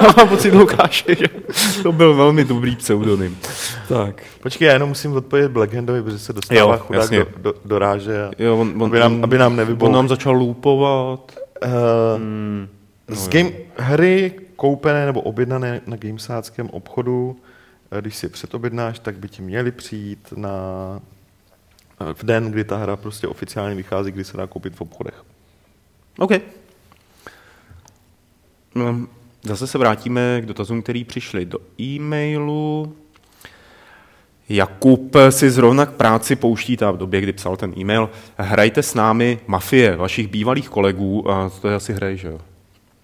[0.00, 1.26] Já mám pocit, Lukáše, že
[1.82, 3.36] to byl velmi dobrý pseudonym.
[3.88, 4.22] Tak.
[4.42, 7.18] Počkej, já jenom musím odpovědět Blackhandovi, protože se dostává Jo, chudák jasně.
[7.18, 8.24] do, do, do, ráže.
[8.24, 8.30] A...
[8.38, 9.58] Jo, on, on, Aby nám- aby nám.
[9.78, 11.32] On nám začal loupovat.
[11.64, 11.70] Uh,
[12.16, 12.68] Hmm,
[13.08, 17.36] z game, hry koupené nebo objednané na gamesáckém obchodu,
[17.90, 20.50] eh, když si je předobjednáš, tak by ti měly přijít na
[22.00, 25.24] eh, v den, kdy ta hra prostě oficiálně vychází, kdy se dá koupit v obchodech.
[26.18, 26.32] OK.
[28.74, 29.06] No,
[29.42, 32.96] Zase se vrátíme k dotazům, který přišli do e-mailu.
[34.48, 38.10] Jakub si zrovna k práci pouští ta v době, kdy psal ten e-mail.
[38.36, 42.40] Hrajte s námi Mafie, vašich bývalých kolegů, a to je asi hrej, že jo?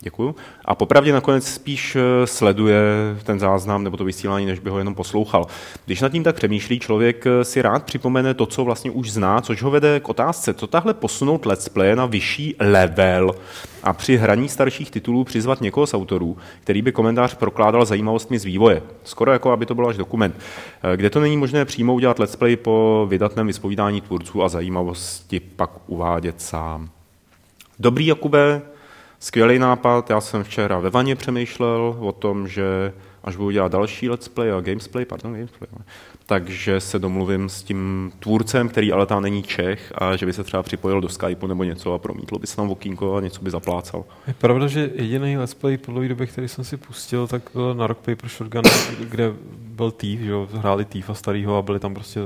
[0.05, 0.35] Děkuju.
[0.65, 2.81] A popravdě nakonec spíš eh, sleduje
[3.23, 5.47] ten záznam nebo to vysílání, než by ho jenom poslouchal.
[5.87, 9.41] Když nad tím tak přemýšlí, člověk eh, si rád připomene to, co vlastně už zná,
[9.41, 13.35] což ho vede k otázce, co tahle posunout let's play na vyšší level
[13.83, 18.45] a při hraní starších titulů přizvat někoho z autorů, který by komentář prokládal zajímavostmi z
[18.45, 18.83] vývoje.
[19.05, 20.37] Skoro jako, aby to bylo až dokument.
[20.93, 25.41] Eh, Kde to není možné přímo udělat let's play po vydatném vyspovídání tvůrců a zajímavosti
[25.41, 26.89] pak uvádět sám.
[27.79, 28.63] Dobrý, Jakube,
[29.25, 32.93] Skvělý nápad, já jsem včera ve vaně přemýšlel o tom, že
[33.25, 35.69] až budu dělat další let's play a gamesplay, pardon, gamesplay,
[36.27, 40.45] takže se domluvím s tím tvůrcem, který ale tam není Čech a že by se
[40.45, 43.51] třeba připojil do Skypeu nebo něco a promítl by se tam okýnko a něco by
[43.51, 44.05] zaplácal.
[44.27, 47.75] Je pravda, že jediný let's play po dlouhé době, který jsem si pustil, tak byl
[47.75, 48.63] na Rock Paper Shotgun,
[49.01, 52.21] kde byl Thief, že jo, hráli Thiefa starýho a byli tam prostě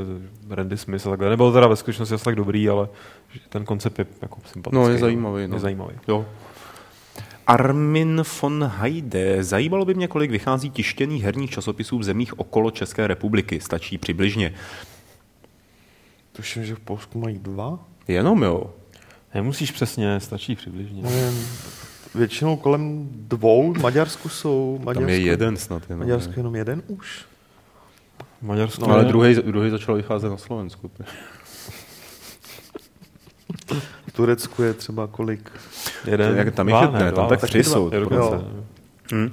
[0.51, 1.29] Randy Smith a takhle.
[1.29, 2.89] Nebyl teda ve skutečnosti asi tak dobrý, ale
[3.49, 4.85] ten koncept je jako sympatický.
[4.85, 5.57] No, je zajímavý, no.
[5.57, 5.95] Je zajímavý.
[6.09, 6.27] Jo.
[7.49, 9.45] Armin von Heide.
[9.45, 13.61] Zajímalo by mě, kolik vychází tištěných herních časopisů v zemích okolo České republiky.
[13.61, 14.55] Stačí přibližně.
[16.33, 17.79] Tuším, že v Polsku mají dva.
[18.09, 18.75] Jenom jo.
[19.35, 21.03] Nemusíš přesně, stačí přibližně.
[21.03, 21.47] Nevím,
[22.15, 23.73] většinou kolem dvou.
[23.73, 24.79] V Maďarsku jsou.
[24.85, 25.83] Maďarsku, Tam je jeden snad.
[25.89, 27.25] Jenom, Maďarsku jenom jeden už.
[28.43, 30.91] Maďarsku No, ale druhý, druhý začal vycházet na Slovensku.
[34.19, 35.51] V Turecku je třeba kolik?
[36.07, 38.45] jeden, Jak tam dva, jich je- ne, tam tak taky tři jsou, Jo.
[39.15, 39.31] Hm?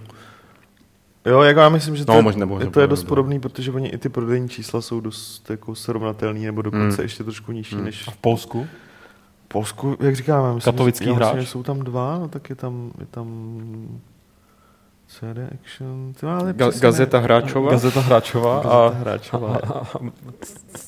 [1.26, 3.72] Jo, jako já myslím, že to, No, je, možná- možná to je dost podobný, protože
[3.72, 7.04] oni i ty prodejní čísla jsou dost jako srovnatelný, nebo dokonce Hmm.
[7.06, 8.68] ještě trošku nižší než A v Polsku?
[9.46, 11.46] v Polsku, jak říkám, já myslím, Katovický že, já myslím, hráč.
[11.46, 13.28] že jsou tam dva, no tak je tam, je tam
[15.08, 17.72] CD Action, ty ale Ga- Gazeta Hráčova.
[17.72, 19.56] Gazeta Hráčová a, Hráčová.
[19.56, 19.84] a, a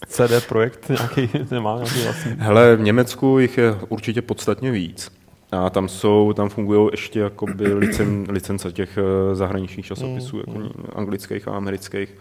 [0.08, 2.32] CD Projekt nějaký, nemá nějaký vlastní.
[2.38, 5.12] Hele, v Německu jich je určitě podstatně víc.
[5.52, 10.60] A tam jsou, tam fungují ještě jakoby licen, licence těch eh, zahraničních časopisů, jako
[10.96, 12.16] anglických a amerických.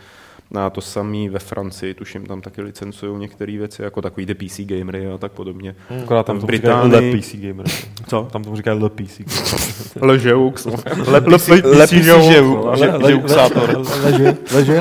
[0.54, 4.60] A to samý ve Francii, tuším, tam taky licencují některé věci, jako takový ty PC
[4.60, 5.74] gamery a tak podobně.
[6.02, 7.66] Akorát tam v tomu říkají Británii- Le PC Gamer.
[8.08, 8.28] Co?
[8.32, 10.08] Tam tomu říkají Le PC Gamer.
[12.32, 13.82] Žeuk, že- žeuksátor.
[14.04, 14.80] Leže, leže.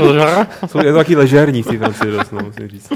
[0.68, 2.92] Jsou je to taky ležérní v té Francii dost, no, musím říct.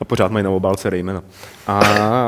[0.00, 1.22] A pořád mají na obálce Raymana.
[1.66, 2.26] A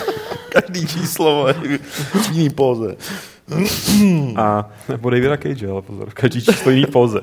[0.48, 2.96] Každý číslo je v jiný póze.
[4.36, 7.20] A Nebo Davida Cage, ale pozor, každý číslo jiný póze.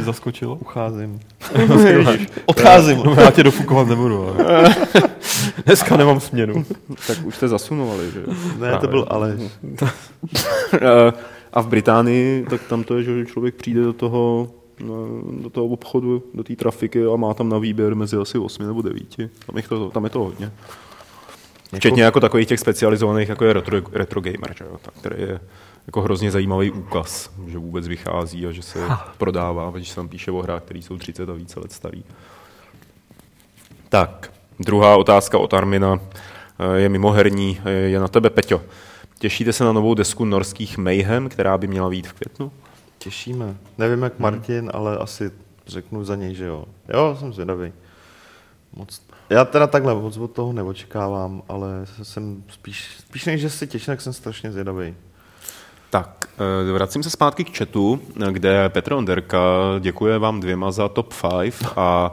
[0.00, 0.54] Jsi zaskočilo?
[0.54, 1.20] Ucházím.
[2.46, 3.02] Odcházím.
[3.04, 4.26] No, já tě dofukovat nebudu.
[4.46, 4.74] Ale.
[5.66, 6.64] Dneska nemám směnu.
[7.06, 8.22] tak už jste zasunovali, že?
[8.58, 9.38] Ne, to byl ale.
[10.74, 11.12] Eh,
[11.52, 14.48] A v Británii, tak tam to je, že člověk přijde do toho,
[14.80, 14.94] no,
[15.42, 18.82] do toho obchodu, do té trafiky a má tam na výběr mezi asi 8 nebo
[18.82, 19.16] 9.
[19.46, 20.52] Tam, je to, tam je to hodně.
[21.76, 24.76] Včetně jako takových těch specializovaných, jako je retro, retro gamer, že jo?
[24.82, 25.40] Tak, který je
[25.86, 30.30] jako hrozně zajímavý úkaz, že vůbec vychází a že se prodává, když se tam píše
[30.30, 32.04] o hrách, které jsou 30 a více let starý.
[33.88, 36.00] Tak, druhá otázka od Armina
[36.58, 38.62] eh, je mimoherní, eh, je na tebe, Peťo.
[39.18, 42.52] Těšíte se na novou desku norských Mayhem, která by měla být v květnu?
[42.98, 43.56] Těšíme.
[43.78, 45.30] Nevím jak Martin, ale asi
[45.66, 46.64] řeknu za něj, že jo.
[46.94, 47.72] Jo, jsem zvědavý.
[48.72, 49.02] Moc.
[49.30, 53.92] Já teda takhle moc od toho neočekávám, ale jsem spíš, spíš než, že si těším,
[53.92, 54.94] tak jsem strašně zvědavý.
[55.90, 56.28] Tak,
[56.68, 59.38] eh, vracím se zpátky k chatu, eh, kde Petr Onderka
[59.80, 62.12] děkuje vám dvěma za top 5 a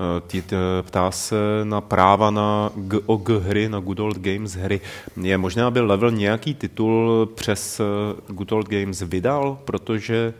[0.00, 4.80] eh, ty, ty, ptá se na práva na GOG hry, na Good Old Games hry.
[5.22, 7.84] Je možné, aby Level nějaký titul přes eh,
[8.32, 10.34] Good Old Games vydal, protože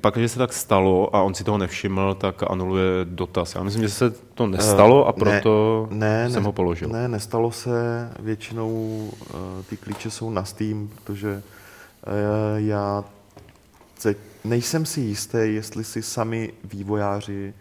[0.00, 3.54] pak, když se tak stalo a on si toho nevšiml, tak anuluje dotaz.
[3.54, 6.88] Já myslím, že se to nestalo a Eh, proto ne, jsem ne, ho položil.
[6.88, 7.70] Ne, nestalo se.
[8.18, 9.10] Většinou
[9.68, 11.42] ty klíče jsou na Steam, protože
[12.56, 13.04] já
[13.98, 17.54] se, nejsem si jistý, jestli si sami vývojáři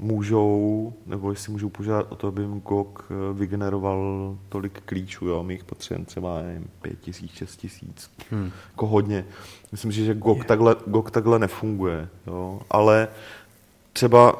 [0.00, 5.26] můžou, nebo jestli můžou požádat o to, aby jim GOG eh, vygeneroval tolik klíčů.
[5.26, 5.42] Jo?
[5.42, 8.10] My jich potřebujeme třeba nevím, pět tisíc, šest tisíc.
[8.30, 8.50] Hmm.
[8.70, 9.24] Jako hodně.
[9.72, 12.08] Myslím si, že GOG takhle, GOG takhle nefunguje.
[12.26, 12.60] Jo?
[12.70, 13.08] Ale
[13.92, 14.36] třeba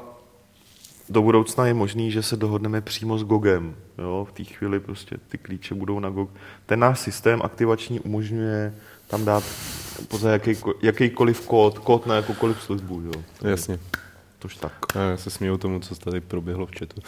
[1.08, 3.74] do budoucna je možný, že se dohodneme přímo s GOGem.
[3.98, 4.26] Jo?
[4.30, 6.30] V té chvíli prostě ty klíče budou na GOG.
[6.66, 8.74] Ten náš systém aktivační umožňuje
[9.10, 9.44] tam dát
[10.08, 13.00] poza jaký, jakýkoliv kód, kód na jakoukoliv službu.
[13.00, 13.22] Jo?
[13.50, 13.78] Jasně.
[14.38, 14.72] Tož tak.
[14.94, 17.02] Já se směju tomu, co tady proběhlo v chatu.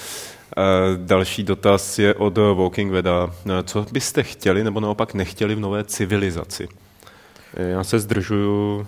[0.97, 3.35] Další dotaz je od Walking Veda.
[3.65, 6.69] Co byste chtěli nebo naopak nechtěli v nové civilizaci?
[7.57, 8.87] Já se zdržuju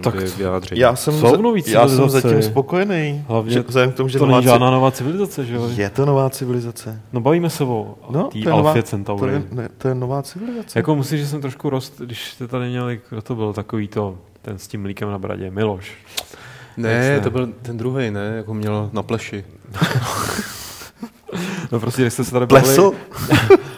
[0.00, 0.80] Tak vyjádření.
[0.80, 3.24] Já jsem, Jsou nový já jsem zatím spokojený.
[3.28, 5.68] Hlavně že, vzhledem k tomu, že to nová není ci- žádná nová civilizace, že jo?
[5.74, 7.00] Je to nová civilizace.
[7.12, 9.32] No bavíme se o No, té to Alfě To Centauri.
[9.32, 10.78] je, ne, to je nová civilizace.
[10.78, 14.18] Jako musím, že jsem trošku rost, když jste tady měli, kdo to byl, takový to,
[14.42, 15.92] ten s tím mlíkem na bradě, Miloš.
[16.76, 17.20] Ne, Jasně.
[17.20, 18.32] to byl ten druhý, ne?
[18.36, 19.44] Jako měl na pleši.
[21.72, 22.82] No prostě, když jste se tady Plesl?
[22.82, 23.62] bavili,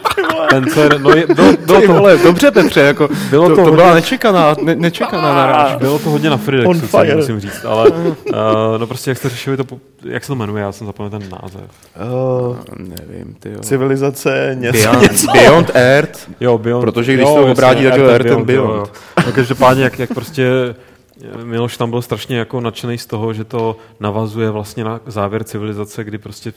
[0.55, 3.85] je, no je, bylo, bylo to, vole, dobře Petře, jako Bylo to, to to, byla
[3.87, 5.75] hodně- nečekaná, ne, nečekaná naráž.
[5.75, 8.15] bylo to hodně na On Fridexu, co musím říct, ale uh,
[8.77, 9.63] no prostě, jak jste řešili to,
[10.05, 11.61] jak se to jmenuje, já jsem zapomněl ten název.
[12.49, 13.59] Uh, Nevím, ty jo.
[13.59, 14.77] civilizace něco.
[14.79, 15.31] Beyond, něco.
[15.31, 16.19] Beyond Earth.
[16.39, 16.81] Jo, Beyond.
[16.83, 18.69] Protože když jo, to jasně, obrátí, tak je Earth Earth and Beyond.
[18.75, 18.87] jo.
[19.25, 20.49] No, každopádně, jak, jak prostě
[21.43, 26.03] Miloš tam byl strašně jako nadšený z toho, že to navazuje vlastně na závěr civilizace,
[26.03, 26.53] kdy prostě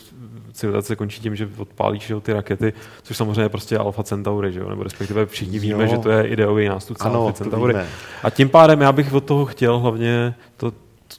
[0.58, 4.52] civilizace končí tím, že odpálíš že jo, ty rakety, což samozřejmě je prostě Alpha Centauri,
[4.52, 4.68] že jo?
[4.68, 5.90] nebo respektive všichni víme, Jo.
[5.90, 7.74] že to je ideový nástupce Ano, Alpha to Centauri.
[8.22, 10.72] A tím pádem já bych od toho chtěl hlavně to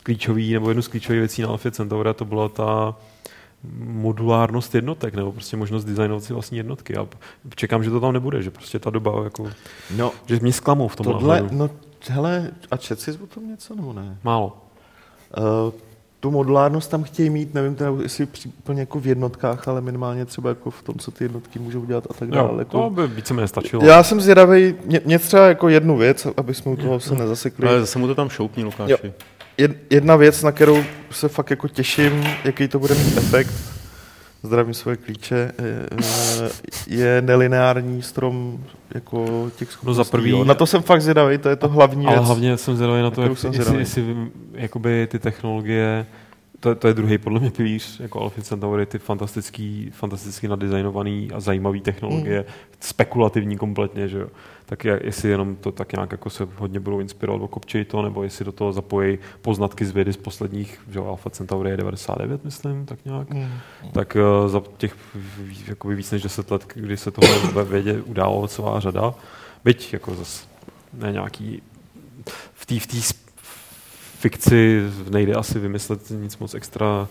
[0.03, 2.95] klíčový, nebo jednu z klíčových věcí na Alpha Centauri, to byla ta
[3.79, 6.97] modulárnost jednotek, nebo prostě možnost designovat si vlastní jednotky.
[6.97, 7.07] A
[7.55, 9.49] čekám, že to tam nebude, že prostě ta doba, jako,
[9.97, 11.69] No, že mě zklamou v tom tohle, no,
[12.09, 14.17] hele, a čet jsi o tom něco, nebo ne?
[14.23, 14.57] Málo.
[15.37, 15.73] Uh,
[16.19, 20.25] tu modulárnost tam chtějí mít, nevím teda, jestli při- úplně jako v jednotkách, ale minimálně
[20.25, 22.49] třeba jako v tom, co ty jednotky můžou dělat a tak dále.
[22.53, 22.81] Jo, jako...
[22.83, 23.85] to by víceméně stačilo.
[23.85, 27.67] Já jsem zvědavý, mě, mě třeba jako jednu věc, aby jsme u toho se nezasekli.
[27.67, 28.91] Ale zase mu to tam šoupní, Lukáši.
[28.91, 29.11] Jo.
[29.57, 33.53] Jed, jedna věc, na kterou se fakt jako těším, jaký to bude mít efekt,
[34.43, 36.49] zdravím svoje klíče, je,
[36.87, 38.63] je nelineární strom
[38.95, 39.87] jako těch schopností.
[39.99, 40.43] No za prvý- jo.
[40.43, 42.25] Na to jsem fakt zvědavý, to je to hlavní Ale věc.
[42.25, 43.79] hlavně jsem zvědavý na to, jak, jsem jestli, zvědavý.
[43.79, 46.05] jestli vím, jakoby ty technologie,
[46.59, 51.39] to, to je druhý podle mě pilíř, jako Alpha Centauri, ty fantastický, fantasticky nadizajnovaný a
[51.39, 52.53] zajímavý technologie, Hmm.
[52.79, 54.27] spekulativní kompletně, že jo.
[54.65, 58.23] Tak je, jestli jenom to tak nějak jako se hodně budou inspirovat, okopčejí to, nebo
[58.23, 62.45] jestli do toho zapojí poznatky z vědy z posledních, že jo, Alpha Centauri je 99,
[62.45, 63.31] myslím, tak nějak.
[63.31, 63.49] Hmm.
[63.93, 64.95] Tak uh, za těch
[65.67, 69.13] jakoby víc než 10 let, kdy se tohle ve vědě událo celá řada,
[69.63, 70.45] byť jako zase
[70.93, 71.61] ne nějaký
[72.53, 72.87] v té v
[74.19, 77.07] fikci nejde asi vymyslet nic moc extra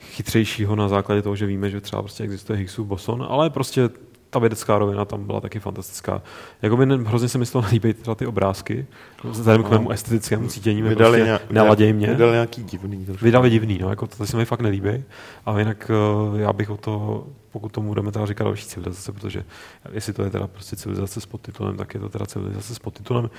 [0.00, 3.90] chytřejšího na základě toho, že víme, že třeba prostě existuje Higgsův boson, ale prostě
[4.32, 6.22] ta vědecká rovina tam byla taky fantastická.
[6.62, 8.86] Jakoby ne, hrozně se mi z toho líbí teda ty obrázky,
[9.24, 12.06] vzhledem k mému estetickému cítění, mi Vydali, prostě nějak, neladěj mě.
[12.06, 13.04] Vydali nějaký divný.
[13.06, 13.24] trošku.
[13.24, 15.04] Vydali divný, no, jako to se mi fakt nelíbí.
[15.46, 15.90] A jinak
[16.34, 19.44] eh, já bych o to, pokud tomu budeme teda říkat další civilizace, protože
[19.92, 23.30] jestli to je teda prostě civilizace s podtitulem, tak je to teda civilizace s podtitulem,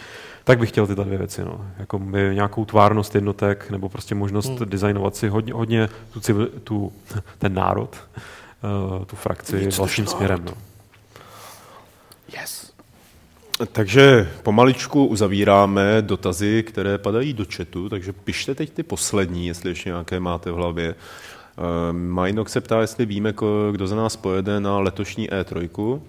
[0.44, 1.66] tak bych chtěl tyhle dvě věci, no.
[1.80, 4.70] Jako by nějakou tvárnost jednotek, nebo prostě možnost Hmm.
[4.70, 6.92] designovat si hodně, hodně tu, civil, tu,
[7.38, 7.98] ten národ,
[8.98, 10.52] uh, tu frakci vlastním směrem, no.
[12.42, 12.74] Yes.
[13.72, 19.90] Takže pomaličku uzavíráme dotazy, které padají do chatu, takže pište teď ty poslední, jestli ještě
[19.90, 20.96] nějaké máte v hlavě.
[21.58, 23.34] Uh, Majnok se ptá, jestli víme,
[23.72, 25.70] kdo za nás pojede na letošní E3.
[25.80, 26.00] Uh,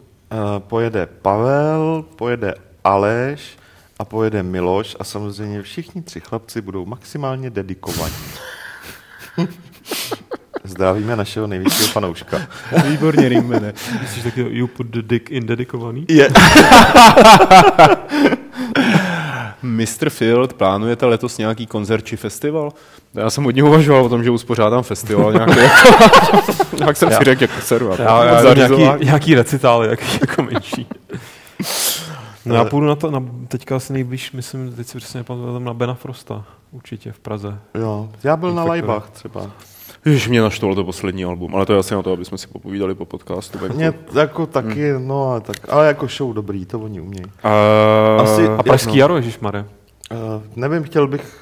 [0.59, 2.55] pojede Pavel, pojede
[2.85, 3.57] Aleš
[3.99, 8.15] a pojede Miloš a samozřejmě všichni tři chlapci budou maximálně dedikovaní.
[10.65, 12.41] Zdravíme našeho největšího fanouška.
[12.89, 13.73] Výborně, Ringmane.
[14.01, 16.07] Myslíš taky you put the dick in dedikovaný?
[16.09, 16.29] Je.
[19.63, 20.11] Mr.
[20.11, 22.73] Field, plánujete letos nějaký koncert či festival?
[23.15, 25.55] Já jsem hodně uvažoval o tom, že uspořádám festival nějaký.
[26.79, 27.91] tak jsem si řekl, jako seru.
[27.99, 30.87] Já, já nějaký, nějaký recitály, jaký, jako menší.
[32.45, 35.65] No já půjdu na to, na, teďka asi nejblíž, myslím, teď si přesně nepamatuju, tam
[35.65, 37.59] na Bena Frosta, určitě v Praze.
[37.79, 38.65] Jo, já byl na.
[38.65, 39.51] Lajbách třeba.
[40.05, 42.47] Ježiš, mě naštvalo to poslední album, ale to je asi na to, aby jsme si
[42.47, 43.59] popovídali po podcastu.
[43.59, 47.25] Tak Mě jako taky, no ale tak, ale jako show dobrý, to oni umějí.
[47.43, 47.51] A,
[48.21, 48.97] Asi- A Pražský no.
[48.97, 49.67] jaro, ježišmarja.
[50.13, 50.19] Uh,
[50.57, 51.39] nevím, chtěl bych,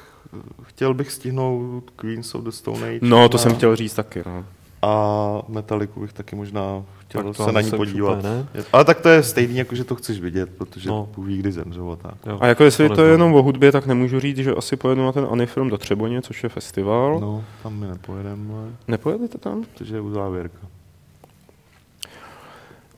[0.63, 2.99] chtěl bych stihnout Queens of the Stone Age.
[3.01, 4.23] No, to a, jsem chtěl říct taky.
[4.25, 4.45] No.
[4.85, 8.17] A Metaliku bych taky možná chtěl Tak to se na ní podívat.
[8.17, 8.45] úplně ne.
[8.73, 10.95] Ale tak to je stejný, jako že to chceš vidět, protože No.
[10.95, 11.09] no.
[11.15, 12.15] Bůh ví, kdy zemřel a tak.
[12.25, 13.11] Jo, A jako jestli to je neznám.
[13.11, 16.43] jenom o hudbě, tak nemůžu říct, že asi pojedu na ten Anifilm do Třeboně, což
[16.43, 17.19] je festival.
[17.19, 17.43] No.
[17.63, 19.63] Tam my nepojedeme, ale Nepojedete tam?
[19.63, 20.57] protože je u závěrka.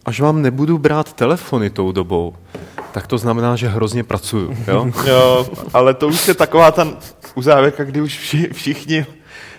[0.05, 2.35] Až vám nebudu brát telefony tou dobou,
[2.91, 4.57] tak to znamená, že hrozně pracuju.
[4.67, 4.91] Jo?
[5.07, 6.87] Jo, ale to už je taková ta
[7.35, 9.05] uzávěrka, kdy už vši, všichni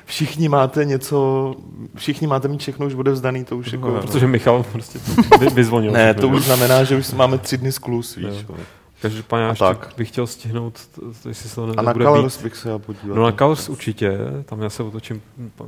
[0.07, 1.55] všichni máte něco,
[1.97, 3.91] všichni máte mít všechno už odevzdaný, to už jako...
[3.91, 4.99] No, protože Michal prostě
[5.41, 5.93] vy, vyzvonil.
[5.93, 8.45] Ne, to už znamená, že už máme tři dny sklus, víš.
[8.49, 8.57] Jo.
[9.03, 9.93] Každopádně ještě tak.
[9.97, 10.81] bych chtěl stihnout,
[11.29, 12.43] jestli se to A na nebude Colors být.
[12.43, 13.17] bych se já podíval.
[13.17, 15.23] No na Colors určitě, tam já se otočím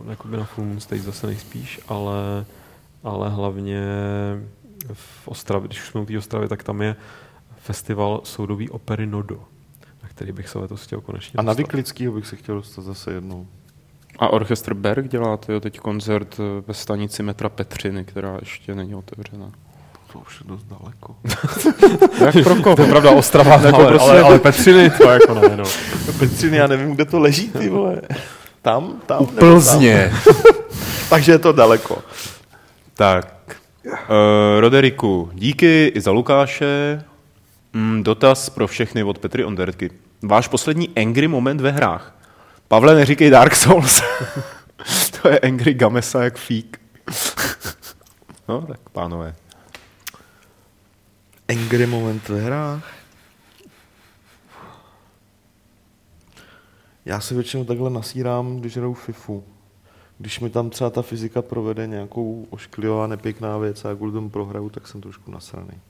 [0.09, 2.45] jakoby na Full Moon Stage zase nejspíš, ale,
[3.05, 3.83] ale hlavně
[4.93, 6.97] v Ostravě, když už jsme u té Ostravy, tak tam je
[7.57, 9.41] festival soudobý opery Nodo,
[10.03, 11.59] na který bych se letos chtěl konečně A na dostat.
[11.63, 13.47] Vyklickýho bych se chtěl dostat zase jednou.
[14.19, 18.95] A Orchestr Berg dělá tyjo, teď koncert eh, ve stanici metra Petřiny, která ještě není
[18.95, 19.51] otevřená.
[20.13, 21.17] To už je dost daleko.
[22.25, 22.77] Jak pro koho?
[22.77, 25.65] To je pravda Ostrava, Jako ale, prostě- ale, ale Petřiny, to jako ne, no.
[26.19, 28.01] Petřiny, já nevím, kde to leží, ty vole.
[28.63, 30.13] Tam, tam, Plzně.
[30.25, 30.35] Tam.
[31.11, 31.99] Takže je to daleko.
[32.95, 33.57] tak,
[33.87, 33.93] uh,
[34.59, 37.05] Roderiku, díky i za Lukáše.
[37.73, 39.91] Mm, dotaz pro všechny od Petry Ondertky.
[40.23, 42.15] Váš poslední angry moment ve hrách.
[42.69, 44.03] Pavle, neříkej Dark Souls.
[45.23, 46.81] to je angry Gamesa jak fík.
[48.49, 49.35] no, tak pánové.
[51.49, 52.95] Angry moment ve hrách.
[57.05, 59.45] Já se většinou takhle nasírám, když hraju FIFU.
[60.19, 64.31] Když mi tam třeba ta fyzika provede nějakou ošklivá, nepěkná věc a já kvůli tomu
[64.31, 65.81] prohraju, tak jsem trošku nasraný.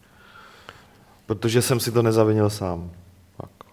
[1.27, 2.91] Protože jsem si to nezavinil sám.
[3.37, 3.65] Fakt.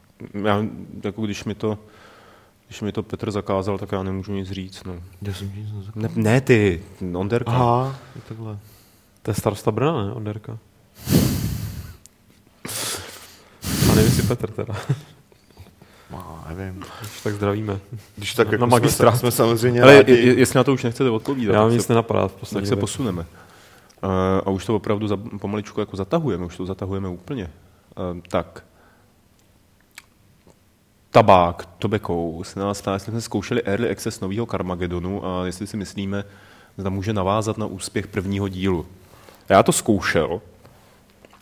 [0.45, 0.65] Já,
[1.03, 1.79] jako když mi to
[2.67, 4.83] když mi to Petr zakázal, tak já nemůžu nic říct.
[4.83, 4.95] No.
[5.21, 6.09] Já jsem nic nezakázal.
[6.15, 7.51] Ne, ne ty, Onderka.
[7.51, 8.57] Aha, je takhle.
[9.21, 10.57] To je starosta Brna, ne, Onderka?
[13.91, 14.75] A nevím si Petr teda,
[16.11, 16.83] No, nevím.
[17.01, 17.79] Když tak zdravíme.
[18.15, 19.11] Když tak Na jako magistrát.
[19.11, 20.11] jsme, jsme samozřejmě Ale rádi.
[20.11, 22.53] je, je, jestli na to už nechcete odpovídat, Já tak mi nic se, nenapadá v
[22.53, 23.21] tak se posuneme.
[23.21, 24.09] Uh,
[24.45, 27.51] a už to opravdu za, pomaličku jako zatahujeme, už to zatahujeme úplně.
[28.13, 28.63] Uh, tak.
[31.15, 35.77] Tabák, tobacco, se nás ptá, jestli jsme zkoušeli Early Access nového Carmagedonu a jestli si
[35.77, 36.23] myslíme,
[36.77, 38.85] zda může navázat na úspěch prvního dílu.
[39.49, 40.41] Já to zkoušel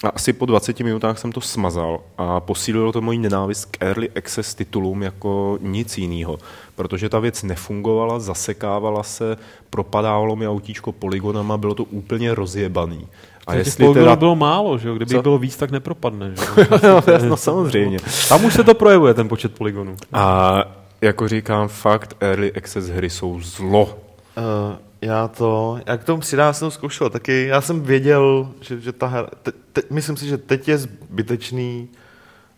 [0.04, 4.10] a asi po 20 minutách jsem to smazal a posílilo to moji nenávist k Early
[4.10, 6.40] Access titulům jako nic jiného,
[6.76, 9.38] protože ta věc nefungovala, zasekávala se,
[9.70, 13.08] propadávalo mi autíčko polygonama, bylo to úplně rozjebaný.
[13.48, 13.94] A jestli teda...
[13.94, 14.16] teda...
[14.16, 14.96] bylo málo, že jo?
[14.96, 15.22] Kdyby Co?
[15.22, 16.34] bylo víc, tak nepropadne.
[16.36, 17.02] Že jo?
[17.30, 17.98] no samozřejmě.
[18.30, 19.96] Tam už se to projevuje, ten počet polygonů.
[20.14, 20.64] A
[21.02, 23.84] jako říkám, fakt Early Access hry jsou zlo.
[23.86, 27.48] Uh, já to, já k tomu přidám, jsem to zkoušel taky.
[27.48, 31.90] Já jsem věděl, že, že ta hra, te, te, myslím si, že teď je zbytečný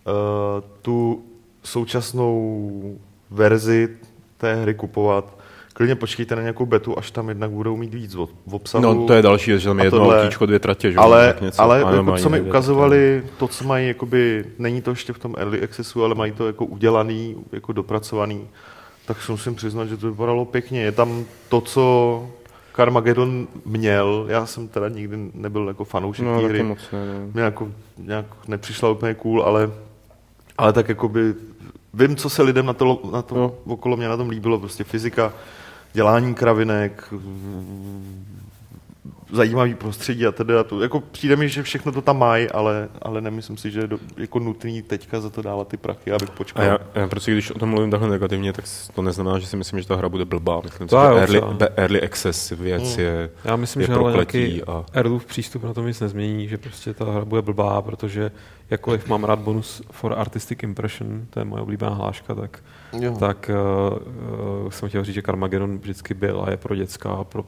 [0.06, 1.26] uh, tu
[1.64, 3.00] současnou
[3.32, 3.90] verzi
[4.38, 5.35] té hry kupovat.
[5.78, 8.84] Klidně počkejte na nějakou betu, až tam jednak budou mít víc od, v obsahu.
[8.84, 10.98] No to je další, věc, že tam je jedno tohle- autíčko, dvě tratě, že?
[10.98, 11.62] ale, tak něco.
[11.62, 15.36] ale Ano, jako, co mi ukazovali, to, co mají, jakoby, není to ještě v tom
[15.38, 18.48] early accessu, ale mají to jako udělaný, jako dopracovaný,
[19.06, 20.82] tak si musím přiznat, že to vypadalo pěkně.
[20.82, 22.26] Je tam to, co
[22.76, 27.32] Carmageddon měl, já jsem teda nikdy nebyl jako fanoušek No, té hry, moc ne, no.
[27.34, 27.68] mě jako
[27.98, 29.72] nějak nepřišla úplně cool, ale,
[30.58, 31.34] ale tak jakoby
[31.94, 33.54] vím, co se lidem na to, na to No.
[33.66, 35.34] okolo mě na tom líbilo, prostě fyzika,
[35.96, 37.14] dělání kravinek,
[39.34, 40.82] zajímavý prostředí a tedy a to.
[40.82, 44.00] Jako přijde mi, že všechno to tam mají, ale, ale nemyslím si, že je do,
[44.18, 46.66] jako nutný teďka za to dávat ty prachy, abych A počkal.
[46.66, 48.66] já, já prostě, když o tom mluvím takhle negativně, tak
[48.96, 50.62] to neznamená, že si myslím, že ta hra bude blbá.
[50.64, 51.42] Myslím si, To že jo, early,
[51.76, 53.02] early access věc Mm.
[53.04, 56.58] je, Já myslím, je že ale nějaký a Erlův přístup na tom nic nezmění, že
[56.58, 58.32] prostě ta hra bude blbá, protože
[58.70, 62.60] jakkoliv mám rád bonus for artistic impression, to je moje oblíbená hláška, tak,
[63.00, 63.18] Jo.
[63.20, 63.52] tak
[63.92, 63.98] uh,
[64.64, 67.46] uh, jsem chtěl říct, že Carmageddon vždycky byl a je pro děcka a pro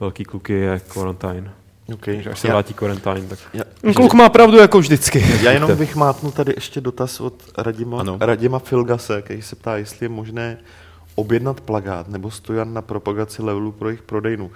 [0.00, 1.52] velký kluky je Quarantine.
[1.94, 2.14] Okay.
[2.14, 3.64] Takže až se já, vrátí Quarantine, tak já,
[3.94, 5.24] Kluk má pravdu jako vždycky.
[5.42, 8.16] já jenom bych mátnul tady ještě dotaz od Radima, Ano.
[8.20, 10.58] Radima Filgase, který se ptá, jestli je možné
[11.14, 14.50] objednat plagát nebo stojan na propagaci levelu pro jejich prodejnu.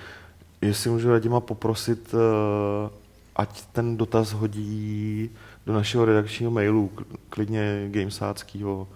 [0.60, 2.90] Jestli můžu Radima poprosit, eh,
[3.36, 5.30] ať ten dotaz hodí
[5.66, 6.90] do našeho redakčního mailu,
[7.30, 8.88] klidně gamesáckýho,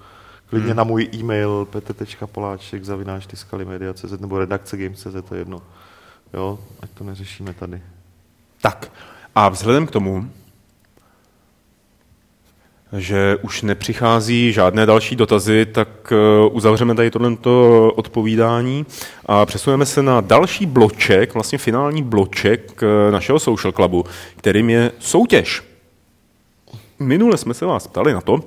[0.47, 0.77] klidně Hmm.
[0.77, 3.27] na můj e-mail pt.poláček zavináč
[3.65, 5.63] media.cz nebo redakce games.cz, to je jedno.
[6.35, 7.83] Jo, ať to neřešíme tady.
[8.63, 8.93] Tak
[9.35, 10.31] a vzhledem k tomu,
[12.99, 18.87] že už nepřichází žádné další dotazy, tak eh, uzavřeme tady tohleto odpovídání
[19.27, 24.05] a přesuneme se na další bloček, vlastně finální bloček eh, našeho social clubu,
[24.37, 25.63] kterým je soutěž.
[26.99, 28.41] Minule jsme se vás ptali na to,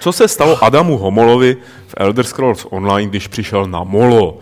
[0.00, 4.38] co se stalo Adamu Homolovi v Elder Scrolls Online, když přišel na Molo.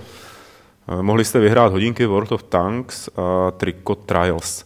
[0.88, 4.64] Eh, Mohli jste vyhrát hodinky World of Tanks a Tricot Trials.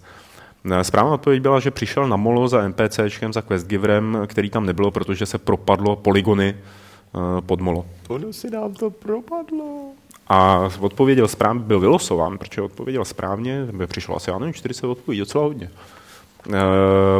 [0.71, 4.91] Eh, Správná odpověď byla, že přišel na Molo za NPCčkem, za questgiverem, který tam nebylo,
[4.91, 7.87] protože se propadlo polygony eh, pod Molo.
[8.09, 9.93] Ono si nám to propadlo.
[10.29, 15.21] A odpověděl správně, byl vylosován, protože odpověděl správně, by přišlo asi, já nevím, 40 odpovědí,
[15.21, 15.71] docela hodně.
[16.47, 16.53] Uh,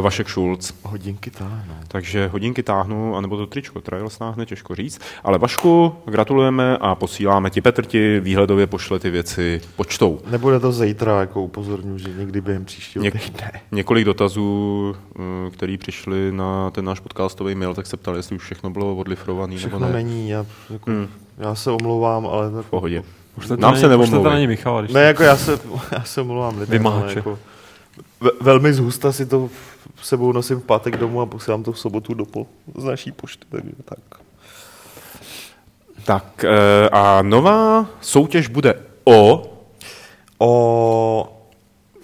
[0.03, 0.73] Vašek Šulc.
[0.83, 1.73] Hodinky táhnou.
[1.87, 5.01] Takže hodinky táhnu, anebo to tričko, trail stáhne, těžko říct.
[5.23, 7.61] Ale Vašku, gratulujeme a posíláme ti.
[7.61, 10.19] Petr ti výhledově pošle ty věci počtou.
[10.31, 13.51] Nebude to zítra, jako upozorňuji, že někdy během příštího Něk- týdne.
[13.71, 18.43] Několik dotazů, eh, který přišli na ten náš podcastový mail, tak se ptali, jestli už
[18.43, 20.03] všechno bylo odlifrované Všechno nebo ne.
[20.03, 21.07] není, já, jako, Hmm.
[21.37, 23.03] já se omlouvám, ale tak, V pohodě.
[23.37, 24.47] Už to Nám není, se neomlouvej.
[24.47, 25.59] když Ne, jako já se,
[25.91, 27.39] já se omlouvám lidem, ale jako,
[28.41, 29.49] velmi zhusta si to
[29.95, 33.11] v sebou nosím v pátek domů a posílám to v sobotu do po, z naší
[33.11, 34.21] pošty, takže tak.
[36.05, 39.51] Tak eh, a nová soutěž bude o...
[40.37, 41.31] O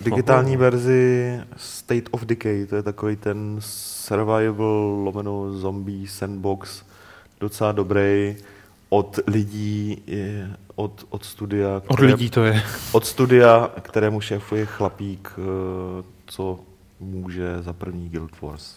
[0.02, 6.84] digitální verzi State of Decay, to je takový ten survival lomeno zombie sandbox,
[7.40, 8.36] docela dobrý,
[8.94, 10.04] od lidí,
[10.76, 12.64] od, od studia, Od lidí to je.
[12.92, 16.60] od studia, kterému šéfuje chlapík, eh, co
[17.00, 18.76] může za první Guild Wars.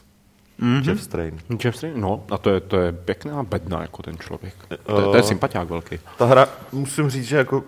[0.59, 0.83] Mhm.
[0.89, 1.39] Jeff Strain.
[1.65, 2.01] Jeff Strain?
[2.01, 4.55] No, a to je, to je pěkná bedna, jako ten člověk.
[4.69, 5.99] To je, to je Eh, sympatiák velký.
[6.19, 7.65] Ta hra, musím říct, že jako,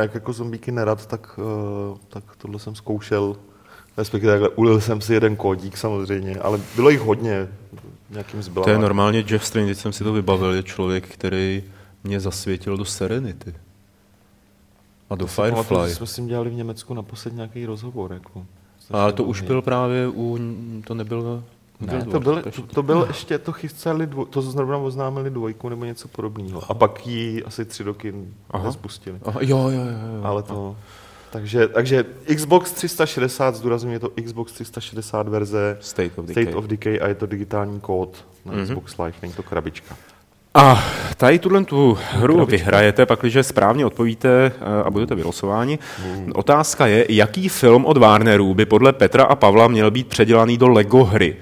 [0.00, 1.38] jak jako zombíky nerad, tak,
[1.94, 3.36] eh, tak tohle jsem zkoušel.
[3.96, 7.48] Respektive takhle, ulil jsem si jeden kódík samozřejmě, ale bylo jich hodně.
[8.10, 8.64] Nějakým zbyla.
[8.64, 11.62] To je normálně Jeff Strain, teď jsem si to vybavil, je člověk, který
[12.04, 13.54] mě zasvětil do Serenity.
[15.10, 15.94] A do Firefly.
[15.94, 18.12] Jsme s tím dělali v Německu naposled nějaký rozhovor.
[18.12, 18.46] Jako.
[18.90, 20.38] Ale to už byl právě u...
[20.86, 21.44] To nebyl...
[21.80, 25.84] Ne, to byl, to, to byl ještě, to chyceli, dvo, to zrovna oznámili dvojku nebo
[25.84, 26.70] něco podobného.
[26.70, 28.14] A pak ji asi tři roky
[28.50, 28.64] Aha.
[28.64, 29.18] nespustili.
[29.24, 30.16] Aha, jo, jo, jo.
[30.16, 30.22] jo.
[30.24, 30.76] Ale to...
[31.30, 32.04] Takže, takže
[32.36, 36.44] Xbox 360, zdůrazňuji, je to Xbox 360 verze State of Decay.
[36.44, 38.60] State of Decay a je to digitální kód na Mhm.
[38.62, 38.66] mm-hmm.
[38.66, 39.96] Xbox Live, není to krabička.
[40.54, 40.84] A
[41.16, 45.78] tady tuhle tu hru vyhrajete, pakliže správně odpovíte eh, a budete vylosováni.
[46.34, 50.68] Otázka je, jaký film od Warnerů by podle Petra a Pavla měl být předělaný do
[50.68, 51.36] Lego hry?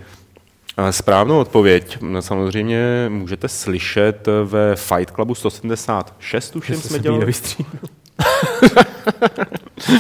[0.77, 7.33] Eh, Správnou odpověď mm, samozřejmě můžete slyšet ve Fight Clubu 176, tuším, jsme dělali.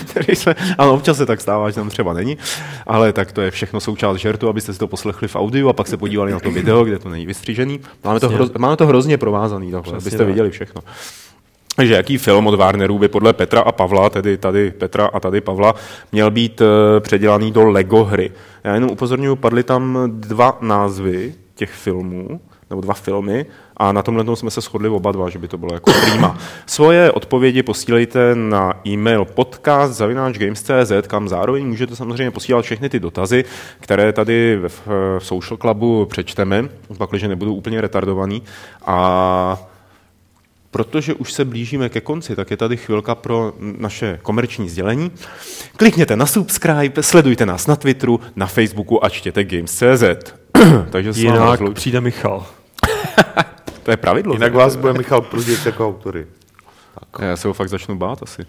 [0.10, 2.38] který jsme, ano, občas se tak stává, že tam třeba není,
[2.86, 5.88] ale tak to je všechno součást žertu, abyste si to poslechli v audiu a pak
[5.88, 7.80] se podívali na to video, kde to není vystřížený.
[8.04, 10.26] Máme to, hroz, máme to hrozně provázaný, takhle, abyste tak.
[10.26, 10.82] viděli všechno.
[11.76, 15.40] Takže jaký film od Warnerů by podle Petra a Pavla, tedy tady Petra a tady
[15.40, 15.74] Pavla,
[16.12, 18.32] měl být eh, předělaný do Lego hry?
[18.64, 22.40] Já jenom upozorňuji, padly tam dva názvy těch filmů,
[22.70, 23.46] nebo dva filmy,
[23.76, 26.38] a na tomhle tom jsme se shodli oba dva, že by to bylo jako prima.
[26.66, 33.44] Svoje odpovědi posílejte na e-mail podcast.games.cz, kam zároveň můžete samozřejmě posílat všechny ty dotazy,
[33.80, 34.80] které tady v,
[35.18, 36.68] v Social Clubu přečteme,
[36.98, 38.42] pakliže nebudou úplně retardovaný.
[38.86, 39.58] A
[40.72, 45.10] Protože už se blížíme ke konci, tak je tady chvilka pro naše komerční sdělení.
[45.76, 50.32] Klikněte na subscribe, sledujte nás na Twitteru, na Facebooku a čtěte Games.cz.
[50.90, 52.46] Takže se Jinak přijde Michal.
[53.82, 54.34] to je pravidlo.
[54.34, 56.26] Jinak vás bude Michal prudit jako autory.
[57.18, 58.42] Já se ho fakt začnu bát asi.
[58.42, 58.48] Uh,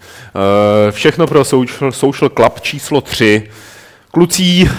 [0.91, 3.49] všechno pro social, social Club číslo 3.
[4.11, 4.69] Klucí,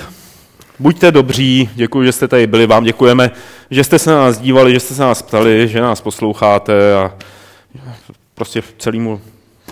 [0.78, 3.30] buďte dobří, děkuji, že jste tady byli, vám děkujeme,
[3.70, 7.14] že jste se na nás dívali, že jste se nás ptali, že nás posloucháte a
[8.34, 9.20] prostě celému,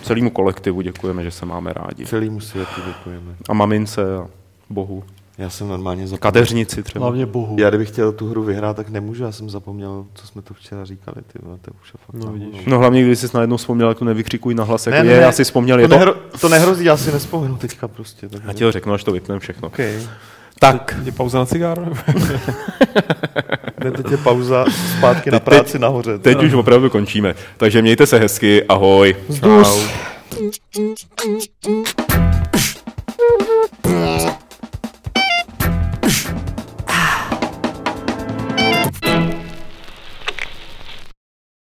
[0.01, 2.05] celému kolektivu děkujeme, že se máme rádi.
[2.05, 3.35] Celému světu děkujeme.
[3.49, 4.27] A mamince a
[4.69, 5.03] Bohu.
[5.37, 6.19] Já jsem normálně zapomněl.
[6.31, 7.05] Kadeřnici třeba.
[7.05, 7.55] Hlavně Bohu.
[7.59, 10.85] Já kdybych chtěl tu hru vyhrát, tak nemůžu, já jsem zapomněl, co jsme tu včera
[10.85, 12.65] říkali, ty vole, to už je fakt No, vidíš.
[12.65, 15.17] No hlavně, když jsi najednou vzpomněl, jak to nevykřikuj na hlas, jako Ne, ne, je,
[15.17, 15.23] ne.
[15.23, 15.99] já si vzpomněl, je to, to...
[15.99, 18.29] nehro, to nehrozí, já si nespomenu teďka prostě.
[18.29, 18.41] Tak...
[18.47, 19.67] Já ti ho řeknu, až to vypneme všechno.
[19.67, 20.01] Okay.
[20.59, 21.85] Tak, Je pauza na cigáro?
[23.83, 24.65] Ne, teď je pauza,
[24.97, 26.17] zpátky na Teď- práci nahoře.
[26.19, 27.35] teď už opravdu končíme.
[27.57, 29.15] Takže mějte se hezky, ahoj.
[29.39, 29.79] Čau.
[33.83, 34.22] Mm-hmm.